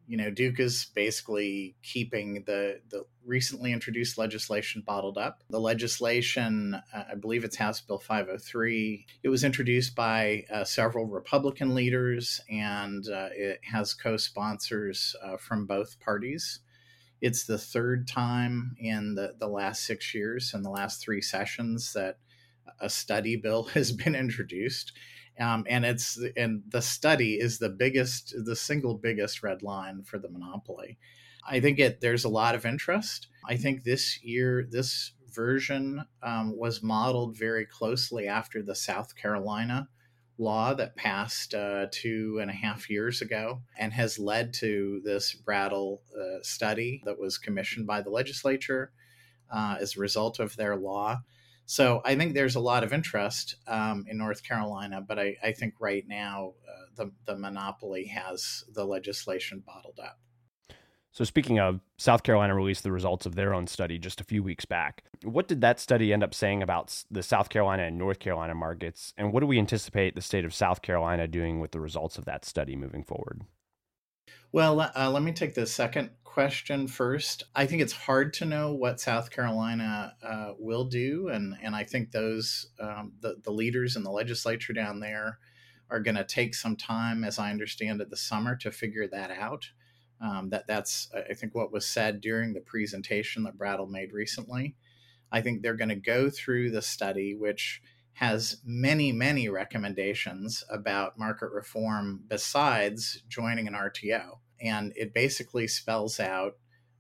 [0.08, 5.44] you know Duke is basically keeping the the recently introduced legislation bottled up.
[5.50, 9.06] The legislation, uh, I believe it's House Bill 503.
[9.24, 15.66] It was introduced by uh, several Republican leaders, and uh, it has co-sponsors uh, from
[15.66, 16.62] both parties.
[17.22, 21.94] It's the third time in the, the last six years, in the last three sessions,
[21.94, 22.18] that
[22.80, 24.94] a study bill has been introduced.
[25.40, 30.20] Um, and it's and the study is the biggest, the single biggest red line for
[30.20, 30.98] the monopoly.
[31.48, 33.28] I think it there's a lot of interest.
[33.48, 39.88] I think this year this version um, was modeled very closely after the South Carolina
[40.42, 45.34] law that passed uh, two and a half years ago and has led to this
[45.34, 48.92] Brattle uh, study that was commissioned by the legislature
[49.52, 51.22] uh, as a result of their law.
[51.66, 55.52] So I think there's a lot of interest um, in North Carolina, but I, I
[55.52, 60.20] think right now uh, the, the monopoly has the legislation bottled up.
[61.14, 64.42] So, speaking of, South Carolina released the results of their own study just a few
[64.42, 65.04] weeks back.
[65.24, 69.14] What did that study end up saying about the South Carolina and North Carolina markets?
[69.18, 72.26] And what do we anticipate the state of South Carolina doing with the results of
[72.26, 73.42] that study moving forward?
[74.54, 77.44] Well, uh, let me take the second question first.
[77.56, 81.84] I think it's hard to know what South Carolina uh, will do, and and I
[81.84, 85.40] think those um, the the leaders in the legislature down there
[85.90, 89.30] are going to take some time, as I understand it, the summer to figure that
[89.32, 89.66] out.
[90.22, 94.76] Um, that that's I think what was said during the presentation that Brattle made recently.
[95.32, 97.82] I think they're going to go through the study, which
[98.14, 106.20] has many many recommendations about market reform besides joining an RTO, and it basically spells
[106.20, 106.54] out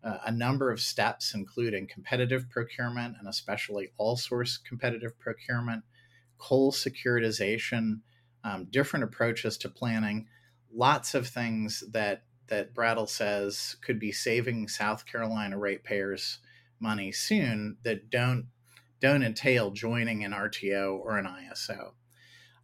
[0.03, 5.83] uh, a number of steps, including competitive procurement and especially all source competitive procurement,
[6.37, 7.99] coal securitization,
[8.43, 10.27] um, different approaches to planning,
[10.73, 16.39] lots of things that that Brattle says could be saving South Carolina ratepayers
[16.79, 18.47] money soon that don't
[18.99, 21.93] don't entail joining an RTO or an ISO.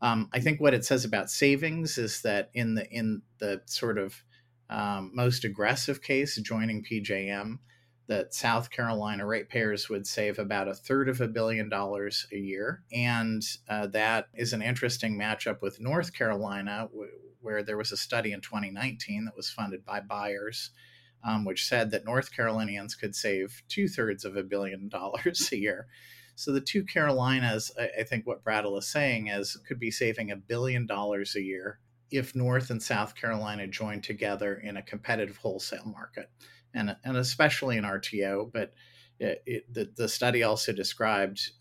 [0.02, 3.98] Um, I think what it says about savings is that in the in the sort
[3.98, 4.24] of
[4.70, 7.60] um, most aggressive case, joining PJM,
[8.08, 12.84] that South Carolina ratepayers would save about a third of a billion dollars a year,
[12.92, 16.90] and uh, that is an interesting matchup with North Carolina,
[17.42, 20.72] where there was a study in 2019 that was funded by buyers,
[21.24, 25.58] um, which said that North Carolinians could save two thirds of a billion dollars a
[25.58, 25.88] year.
[26.36, 30.32] So the two Carolinas, I, I think what Brattle is saying is could be saving
[30.32, 31.80] a billion dollars a year
[32.12, 36.30] if North and South Carolina join together in a competitive wholesale market,
[36.74, 38.52] and and especially in RTO.
[38.54, 38.74] But
[39.20, 41.52] it, it, the the study also described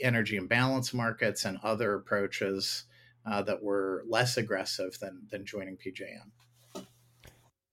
[0.00, 2.84] energy imbalance markets and other approaches
[3.26, 6.84] uh, that were less aggressive than than joining PJM.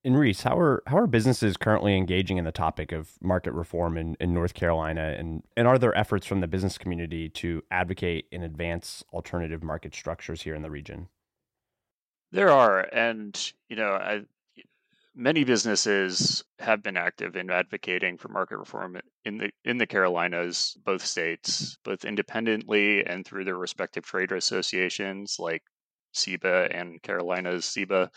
[0.04, 3.98] And Reese, how are how are businesses currently engaging in the topic of market reform
[3.98, 8.26] in, in North Carolina, and and are there efforts from the business community to advocate
[8.32, 11.10] and advance alternative market structures here in the region?
[12.32, 14.22] There are, and you know, I,
[15.18, 20.78] many businesses have been active in advocating for market reform in the in the Carolinas,
[20.86, 25.63] both states, both independently and through their respective trade associations like
[26.15, 28.09] CEBA and Carolinas CEBA.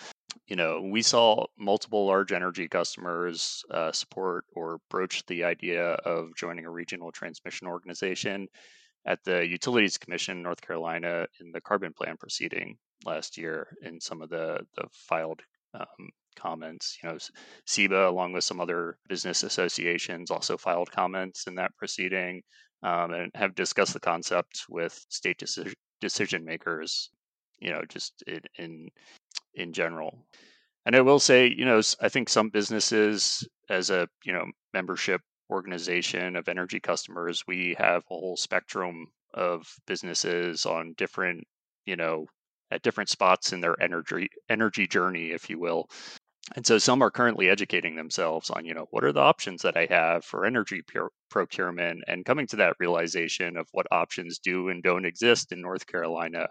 [0.46, 6.36] You know, we saw multiple large energy customers uh, support or broach the idea of
[6.36, 8.46] joining a regional transmission organization
[9.07, 12.76] at the Utilities Commission in North Carolina in the carbon plan proceeding
[13.07, 15.40] last year in some of the, the filed
[15.74, 16.99] um, comments.
[17.03, 17.18] You know,
[17.66, 22.43] CEBA, along with some other business associations, also filed comments in that proceeding
[22.83, 27.11] um, and have discussed the concept with state decision, decision makers.
[27.61, 28.89] You know, just in, in
[29.55, 30.26] in general.
[30.87, 35.20] And I will say, you know, I think some businesses, as a you know membership
[35.51, 41.45] organization of energy customers, we have a whole spectrum of businesses on different,
[41.87, 42.26] you know,
[42.70, 45.89] at different spots in their energy energy journey, if you will.
[46.57, 49.76] And so some are currently educating themselves on, you know, what are the options that
[49.76, 54.68] I have for energy pure, procurement and coming to that realization of what options do
[54.68, 56.48] and don't exist in North Carolina.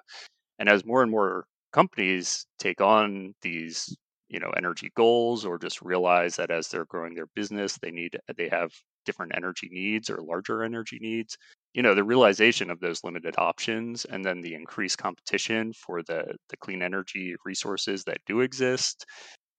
[0.59, 3.95] And as more and more companies take on these,
[4.29, 8.17] you know, energy goals or just realize that as they're growing their business, they need
[8.37, 8.71] they have
[9.05, 11.37] different energy needs or larger energy needs,
[11.73, 16.35] you know, the realization of those limited options and then the increased competition for the
[16.49, 19.05] the clean energy resources that do exist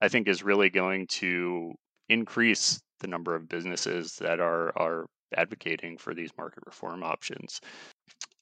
[0.01, 1.75] I think is really going to
[2.09, 7.61] increase the number of businesses that are are advocating for these market reform options.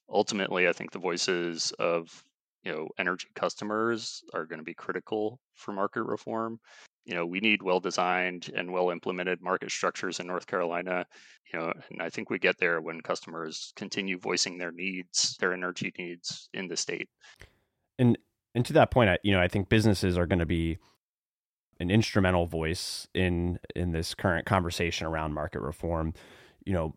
[0.09, 2.23] Ultimately, I think the voices of
[2.63, 6.59] you know energy customers are going to be critical for market reform.
[7.05, 11.05] You know, we need well-designed and well-implemented market structures in North Carolina.
[11.51, 15.53] You know, and I think we get there when customers continue voicing their needs, their
[15.53, 17.09] energy needs in the state.
[17.97, 18.17] And
[18.55, 20.77] and to that point, I, you know, I think businesses are going to be
[21.79, 26.13] an instrumental voice in in this current conversation around market reform.
[26.65, 26.95] You know,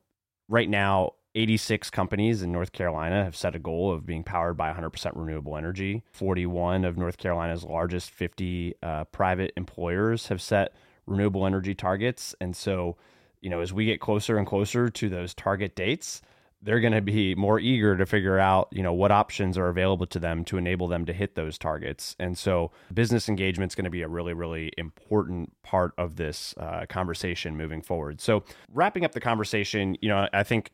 [0.49, 4.71] right now 86 companies in North Carolina have set a goal of being powered by
[4.73, 6.03] 100% renewable energy.
[6.13, 10.75] 41 of North Carolina's largest 50 uh, private employers have set
[11.07, 12.35] renewable energy targets.
[12.41, 12.97] And so,
[13.41, 16.21] you know, as we get closer and closer to those target dates,
[16.63, 20.07] they're going to be more eager to figure out, you know, what options are available
[20.07, 22.15] to them to enable them to hit those targets.
[22.19, 26.55] And so, business engagement is going to be a really, really important part of this
[26.59, 28.21] uh, conversation moving forward.
[28.21, 30.71] So, wrapping up the conversation, you know, I think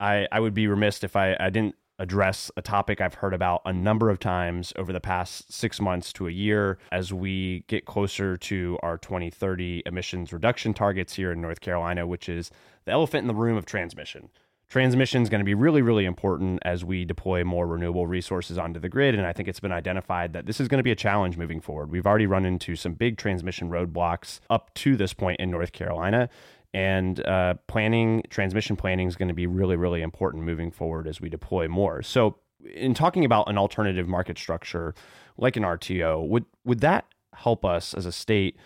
[0.00, 3.62] I, I would be remiss if I, I didn't address a topic I've heard about
[3.64, 7.84] a number of times over the past six months to a year as we get
[7.84, 12.50] closer to our 2030 emissions reduction targets here in North Carolina, which is
[12.86, 14.30] the elephant in the room of transmission.
[14.72, 18.80] Transmission is going to be really, really important as we deploy more renewable resources onto
[18.80, 19.14] the grid.
[19.14, 21.60] And I think it's been identified that this is going to be a challenge moving
[21.60, 21.90] forward.
[21.90, 26.30] We've already run into some big transmission roadblocks up to this point in North Carolina.
[26.72, 31.20] And uh, planning, transmission planning is going to be really, really important moving forward as
[31.20, 32.00] we deploy more.
[32.02, 32.38] So,
[32.74, 34.94] in talking about an alternative market structure
[35.36, 37.04] like an RTO, would, would that
[37.34, 38.56] help us as a state?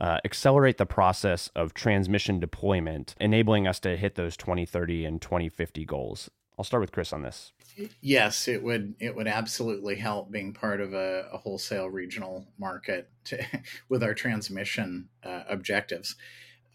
[0.00, 5.84] Uh, accelerate the process of transmission deployment, enabling us to hit those 2030 and 2050
[5.84, 6.30] goals.
[6.58, 7.52] I'll start with Chris on this.
[8.00, 8.94] Yes, it would.
[9.00, 13.44] It would absolutely help being part of a, a wholesale regional market to,
[13.88, 16.14] with our transmission uh, objectives.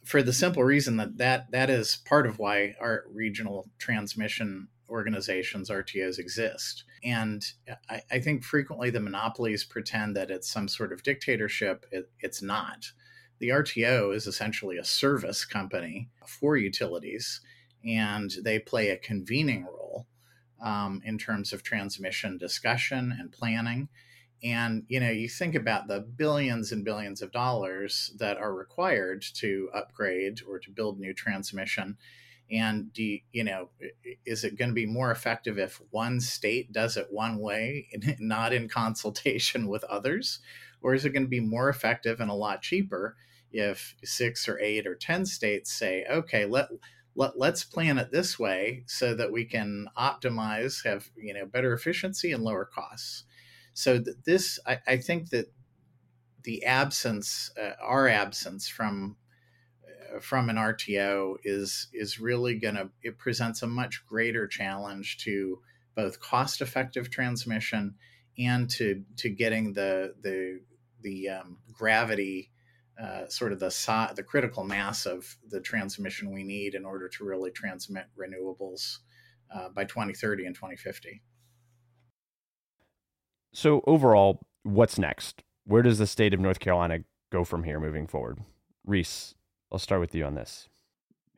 [0.03, 5.69] For the simple reason that, that that is part of why our regional transmission organizations,
[5.69, 6.83] RTOs, exist.
[7.03, 7.45] And
[7.89, 11.85] I, I, think frequently the monopolies pretend that it's some sort of dictatorship.
[11.91, 12.91] It, it's not
[13.39, 17.41] the RTO is essentially a service company for utilities,
[17.85, 20.07] and they play a convening role
[20.61, 23.87] um, in terms of transmission discussion and planning.
[24.43, 29.23] And you know, you think about the billions and billions of dollars that are required
[29.35, 31.97] to upgrade or to build new transmission.
[32.51, 33.69] And do you, you know,
[34.25, 37.87] is it going to be more effective if one state does it one way,
[38.19, 40.39] not in consultation with others,
[40.81, 43.15] or is it going to be more effective and a lot cheaper
[43.51, 46.69] if six or eight or 10 states say, okay, let,
[47.15, 51.73] let, let's plan it this way so that we can optimize, have, you know, better
[51.73, 53.23] efficiency and lower costs.
[53.73, 55.51] So th- this, I, I, think that
[56.43, 59.15] the absence, uh, our absence from
[60.21, 65.59] from an RTO is is really going to it presents a much greater challenge to
[65.95, 67.95] both cost effective transmission
[68.37, 70.61] and to to getting the the
[71.01, 72.51] the um, gravity
[73.01, 77.07] uh, sort of the so- the critical mass of the transmission we need in order
[77.07, 78.97] to really transmit renewables
[79.53, 81.21] uh, by 2030 and 2050.
[83.53, 85.43] So overall, what's next?
[85.65, 86.99] Where does the state of North Carolina
[87.31, 88.39] go from here moving forward?
[88.85, 89.35] Reese,
[89.71, 90.67] I'll start with you on this.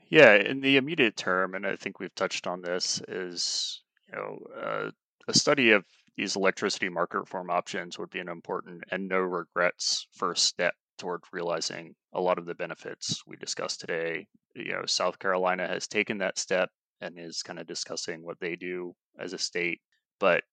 [0.10, 4.40] Yeah, in the immediate term, and I think we've touched on this, is you know
[4.62, 4.92] uh,
[5.28, 5.86] a study of
[6.18, 11.22] these electricity market reform options would be an important and no regrets first step toward
[11.32, 14.28] realizing a lot of the benefits we discussed today.
[14.56, 16.70] You know, South Carolina has taken that step
[17.00, 19.80] and is kind of discussing what they do as a state,
[20.20, 20.44] but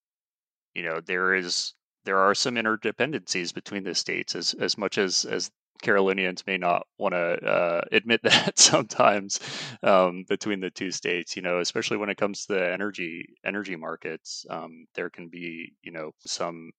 [0.74, 1.74] you know there is
[2.04, 5.50] there are some interdependencies between the states as as much as as
[5.82, 9.40] Carolinians may not want to uh, admit that sometimes
[9.82, 11.36] um, between the two states.
[11.36, 15.72] You know, especially when it comes to the energy energy markets, um, there can be
[15.82, 16.72] you know some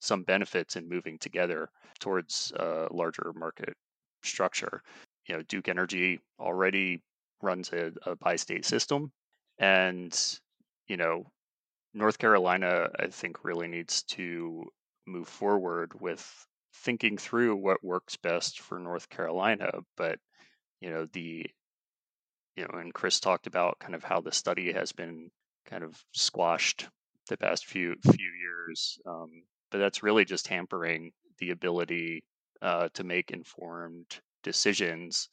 [0.00, 1.70] some benefits in moving together
[2.00, 3.76] towards a larger market
[4.22, 4.82] structure.
[5.28, 7.02] You know, Duke Energy already
[7.42, 9.12] runs a, a bi-state system,
[9.58, 10.18] and
[10.88, 11.30] you know,
[11.94, 14.66] North Carolina, I think, really needs to
[15.06, 16.47] move forward with
[16.78, 19.70] thinking through what works best for North Carolina.
[19.96, 20.18] But
[20.80, 21.46] you know, the
[22.56, 25.30] you know, and Chris talked about kind of how the study has been
[25.66, 26.88] kind of squashed
[27.28, 28.98] the past few few years.
[29.06, 32.24] Um, but that's really just hampering the ability
[32.62, 35.28] uh, to make informed decisions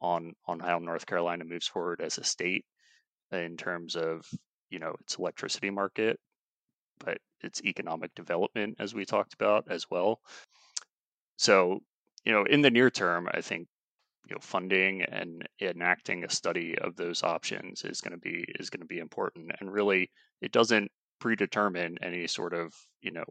[0.00, 2.64] on on how North Carolina moves forward as a state
[3.32, 4.26] in terms of
[4.70, 6.18] you know its electricity market,
[6.98, 10.20] but its economic development, as we talked about as well.
[11.36, 11.80] So,
[12.24, 13.68] you know, in the near term, I think
[14.28, 18.70] you know funding and enacting a study of those options is going to be is
[18.70, 19.52] going to be important.
[19.60, 20.10] And really,
[20.40, 23.24] it doesn't predetermine any sort of you know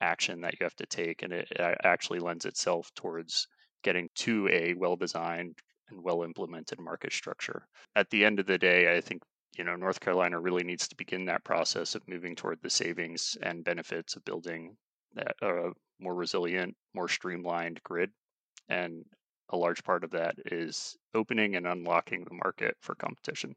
[0.00, 1.48] action that you have to take, and it
[1.84, 3.46] actually lends itself towards
[3.82, 5.58] getting to a well designed
[5.90, 7.66] and well implemented market structure.
[7.96, 9.22] At the end of the day, I think
[9.56, 13.36] you know North Carolina really needs to begin that process of moving toward the savings
[13.42, 14.76] and benefits of building
[15.14, 15.70] that uh,
[16.00, 18.10] more resilient, more streamlined grid.
[18.68, 19.04] And
[19.50, 23.54] a large part of that is opening and unlocking the market for competition.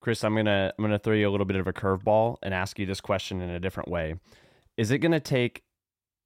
[0.00, 2.78] Chris, I'm gonna I'm gonna throw you a little bit of a curveball and ask
[2.78, 4.16] you this question in a different way.
[4.76, 5.62] Is it gonna take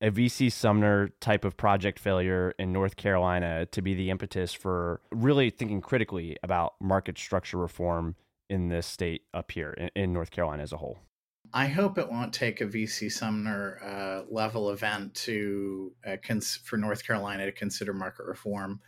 [0.02, 5.00] a VC Sumner type of project failure in North Carolina to be the impetus for
[5.12, 8.16] really thinking critically about market structure reform
[8.48, 10.98] in this state up here in, in North Carolina as a whole?
[11.52, 16.76] I hope it won't take a VC Sumner uh, level event to uh, cons- for
[16.76, 18.80] North Carolina to consider market reform.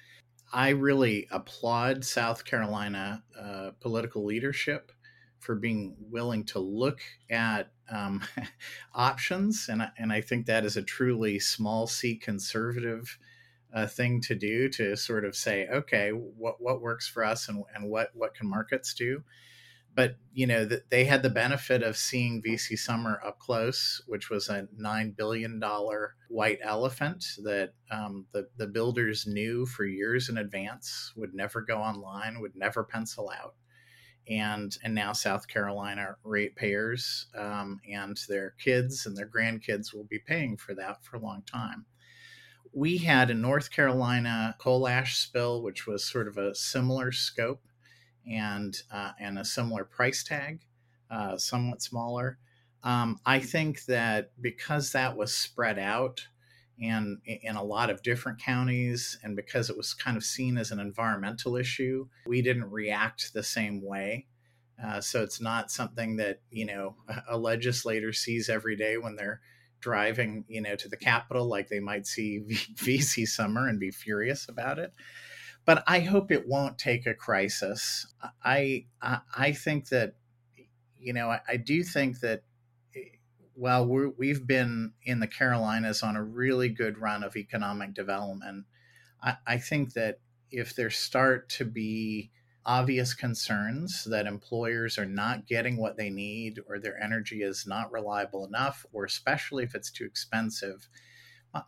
[0.53, 4.93] I really applaud South Carolina uh, political leadership
[5.41, 7.01] for being willing to look
[7.31, 8.23] at um,
[8.95, 13.19] options, and and I think that is a truly small C conservative
[13.75, 17.65] uh, thing to do to sort of say, okay, what what works for us, and
[17.75, 19.25] and what what can markets do
[19.95, 24.31] but you know that they had the benefit of seeing VC Summer up close, which
[24.31, 30.29] was a nine billion dollar white elephant that um, the the builders knew for years
[30.29, 33.55] in advance would never go online, would never pencil out,
[34.29, 40.19] and and now South Carolina ratepayers um, and their kids and their grandkids will be
[40.19, 41.85] paying for that for a long time.
[42.75, 47.61] We had a North Carolina coal ash spill, which was sort of a similar scope
[48.31, 50.61] and uh, and a similar price tag,
[51.11, 52.39] uh, somewhat smaller.
[52.85, 56.27] Um, I think that because that was spread out
[56.81, 60.73] and in a lot of different counties, and because it was kind of seen as
[60.73, 64.27] an environmental issue, we didn't react the same way.
[64.83, 66.97] Uh, so it's not something that you know
[67.29, 69.41] a legislator sees every day when they're
[69.81, 72.41] driving you know to the capitol like they might see
[72.77, 74.93] vc summer and be furious about it
[75.65, 78.07] but I hope it won't take a crisis.
[78.45, 80.15] I I, I think that
[80.99, 82.43] you know I, I do think that
[82.97, 83.01] eh,
[83.55, 88.67] while we have been in the Carolinas on a really good run of economic development,
[89.23, 90.19] I, I think that
[90.51, 92.31] if there start to be
[92.65, 97.91] obvious concerns that employers are not getting what they need or their energy is not
[97.91, 100.89] reliable enough, or especially if it's too expensive,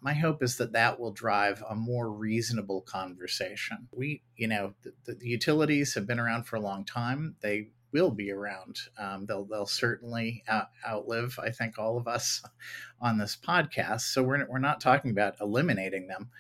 [0.01, 3.89] my hope is that that will drive a more reasonable conversation.
[3.93, 7.37] We, you know, the, the utilities have been around for a long time.
[7.41, 8.81] They will be around.
[8.99, 12.43] Um, they'll they'll certainly out, outlive, I think, all of us
[13.01, 14.03] on this podcast.
[14.03, 16.31] So we're we're not talking about eliminating them,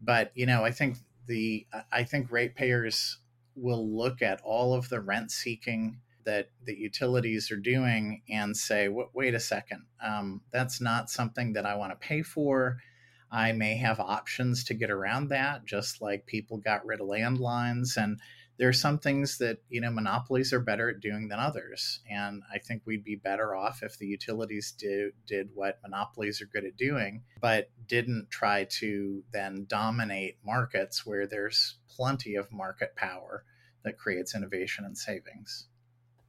[0.00, 3.18] but you know, I think the I think ratepayers
[3.56, 8.88] will look at all of the rent seeking that the utilities are doing and say,
[8.88, 12.78] wait a second, um, that's not something that I want to pay for.
[13.30, 17.96] I may have options to get around that, just like people got rid of landlines.
[17.96, 18.20] And
[18.58, 22.00] there are some things that, you know, monopolies are better at doing than others.
[22.10, 26.46] And I think we'd be better off if the utilities do, did what monopolies are
[26.46, 32.96] good at doing, but didn't try to then dominate markets where there's plenty of market
[32.96, 33.44] power
[33.84, 35.68] that creates innovation and savings.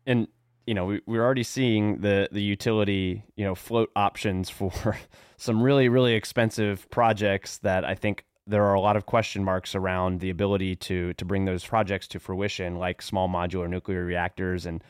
[0.05, 0.27] And
[0.65, 4.97] you know, we, we're already seeing the the utility, you know, float options for
[5.37, 9.75] some really really expensive projects that I think there are a lot of question marks
[9.75, 14.65] around the ability to to bring those projects to fruition, like small modular nuclear reactors
[14.65, 14.83] and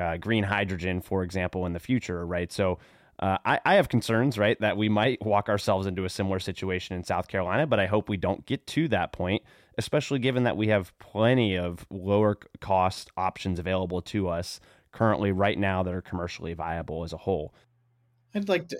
[0.00, 2.52] uh, green hydrogen, for example, in the future, right?
[2.52, 2.78] So.
[3.20, 6.96] Uh, I, I have concerns, right, that we might walk ourselves into a similar situation
[6.96, 9.44] in South Carolina, but I hope we don't get to that point,
[9.78, 14.58] especially given that we have plenty of lower cost options available to us
[14.94, 17.52] currently right now that are commercially viable as a whole.
[18.34, 18.78] I'd like to.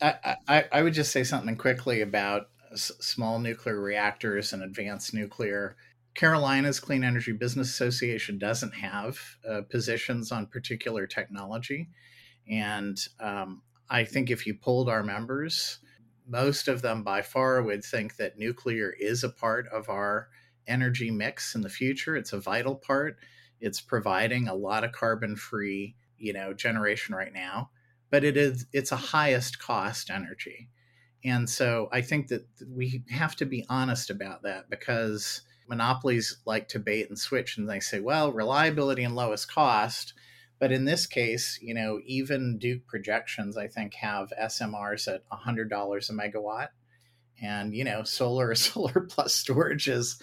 [0.00, 5.12] I, I, I would just say something quickly about s- small nuclear reactors and advanced
[5.12, 5.76] nuclear.
[6.14, 11.88] Carolinas Clean Energy Business Association doesn't have uh, positions on particular technology.
[12.48, 15.78] And um, I think if you polled our members,
[16.28, 20.28] most of them by far would think that nuclear is a part of our
[20.66, 22.16] energy mix in the future.
[22.16, 23.18] It's a vital part.
[23.60, 27.70] It's providing a lot of carbon free, you know, generation right now,
[28.10, 30.68] but it is it's a highest cost energy.
[31.24, 36.68] And so I think that we have to be honest about that because monopolies like
[36.68, 40.14] to bait and switch and they say, well, reliability and lowest cost.
[40.58, 46.10] But in this case, you know, even Duke projections, I think, have SMRs at $100
[46.10, 46.68] a megawatt.
[47.40, 50.20] And, you know, solar, solar plus storage is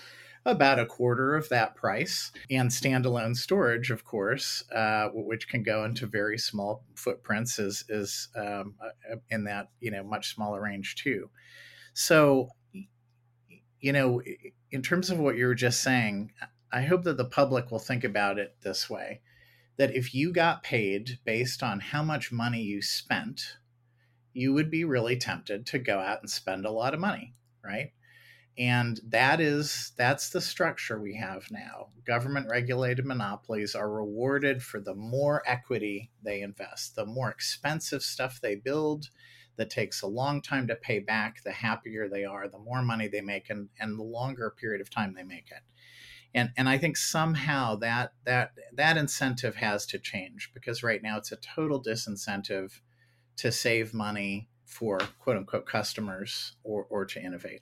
[0.47, 2.31] about a quarter of that price.
[2.49, 8.29] And standalone storage, of course, uh, which can go into very small footprints, is is
[8.35, 11.29] um, uh, uh, in that you know much smaller range too.
[11.93, 12.49] So,
[13.81, 14.21] you know,
[14.71, 16.31] in terms of what you were just saying,
[16.71, 19.21] I hope that the public will think about it this way:
[19.77, 23.57] that if you got paid based on how much money you spent,
[24.33, 27.33] you would be really tempted to go out and spend a lot of money,
[27.63, 27.91] right?
[28.57, 31.89] And that is that's the structure we have now.
[32.05, 38.39] Government regulated monopolies are rewarded for the more equity they invest the more expensive stuff
[38.41, 39.09] they build
[39.57, 43.07] that takes a long time to pay back the happier they are the more money
[43.07, 45.63] they make and, and the longer period of time they make it.
[46.33, 51.17] And and i think somehow that that that incentive has to change because right now
[51.17, 52.79] it's a total disincentive
[53.37, 57.61] to save money for quote unquote customers or or to innovate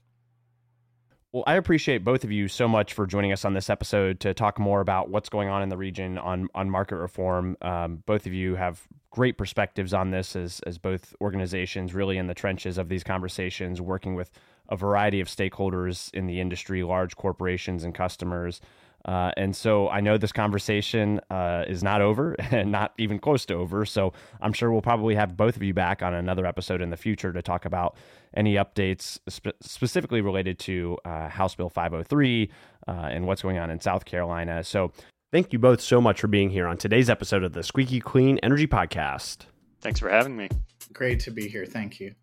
[1.35, 4.33] well, I appreciate both of you so much for joining us on this episode to
[4.33, 7.57] talk more about what's going on in the region on on market reform.
[7.61, 12.27] Um, both of you have great perspectives on this as as both organizations really in
[12.27, 14.31] the trenches of these conversations, working with
[14.69, 18.61] a variety of stakeholders in the industry, large corporations and customers.
[19.05, 23.45] Uh, and so I know this conversation uh, is not over and not even close
[23.45, 23.85] to over.
[23.85, 26.97] So I'm sure we'll probably have both of you back on another episode in the
[26.97, 27.95] future to talk about
[28.35, 32.49] any updates spe- specifically related to uh, House Bill 503
[32.87, 34.63] uh, and what's going on in South Carolina.
[34.63, 34.91] So
[35.31, 38.39] thank you both so much for being here on today's episode of the Squeaky Clean
[38.39, 39.45] Energy Podcast.
[39.81, 40.49] Thanks for having me.
[40.93, 41.65] Great to be here.
[41.65, 42.15] Thank you.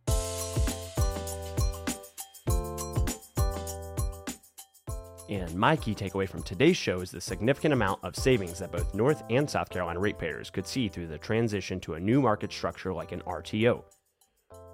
[5.28, 8.92] And my key takeaway from today's show is the significant amount of savings that both
[8.92, 12.92] North and South Carolina ratepayers could see through the transition to a new market structure
[12.92, 13.84] like an RTO.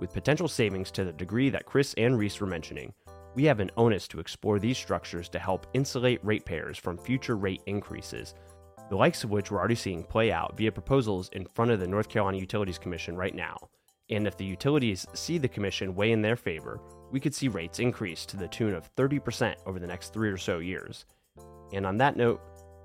[0.01, 2.95] With potential savings to the degree that Chris and Reese were mentioning,
[3.35, 7.63] we have an onus to explore these structures to help insulate ratepayers from future rate
[7.67, 8.35] increases,
[8.89, 11.87] the likes of which we're already seeing play out via proposals in front of the
[11.87, 13.57] North Carolina Utilities Commission right now.
[14.11, 16.81] And if the utilities see the Commission weigh in their favor,
[17.11, 20.37] we could see rates increase to the tune of 30% over the next three or
[20.37, 21.05] so years.
[21.73, 22.41] And on that note,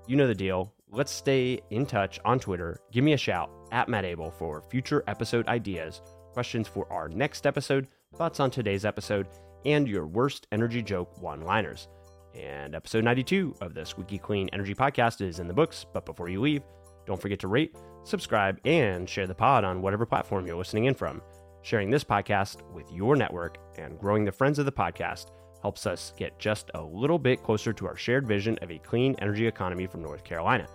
[0.06, 0.72] you know the deal.
[0.90, 2.80] Let's stay in touch on Twitter.
[2.92, 6.02] Give me a shout at Matt Abele for future episode ideas,
[6.32, 9.26] questions for our next episode, thoughts on today's episode,
[9.64, 11.88] and your worst energy joke one liners.
[12.34, 15.86] And episode 92 of the Squeaky Clean Energy Podcast is in the books.
[15.92, 16.62] But before you leave,
[17.06, 20.94] don't forget to rate, subscribe, and share the pod on whatever platform you're listening in
[20.94, 21.22] from.
[21.64, 25.30] Sharing this podcast with your network and growing the friends of the podcast
[25.62, 29.16] helps us get just a little bit closer to our shared vision of a clean
[29.20, 30.66] energy economy from North Carolina.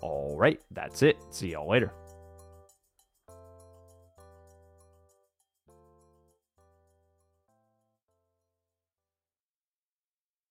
[0.00, 1.16] All right, that's it.
[1.30, 1.92] See y'all later.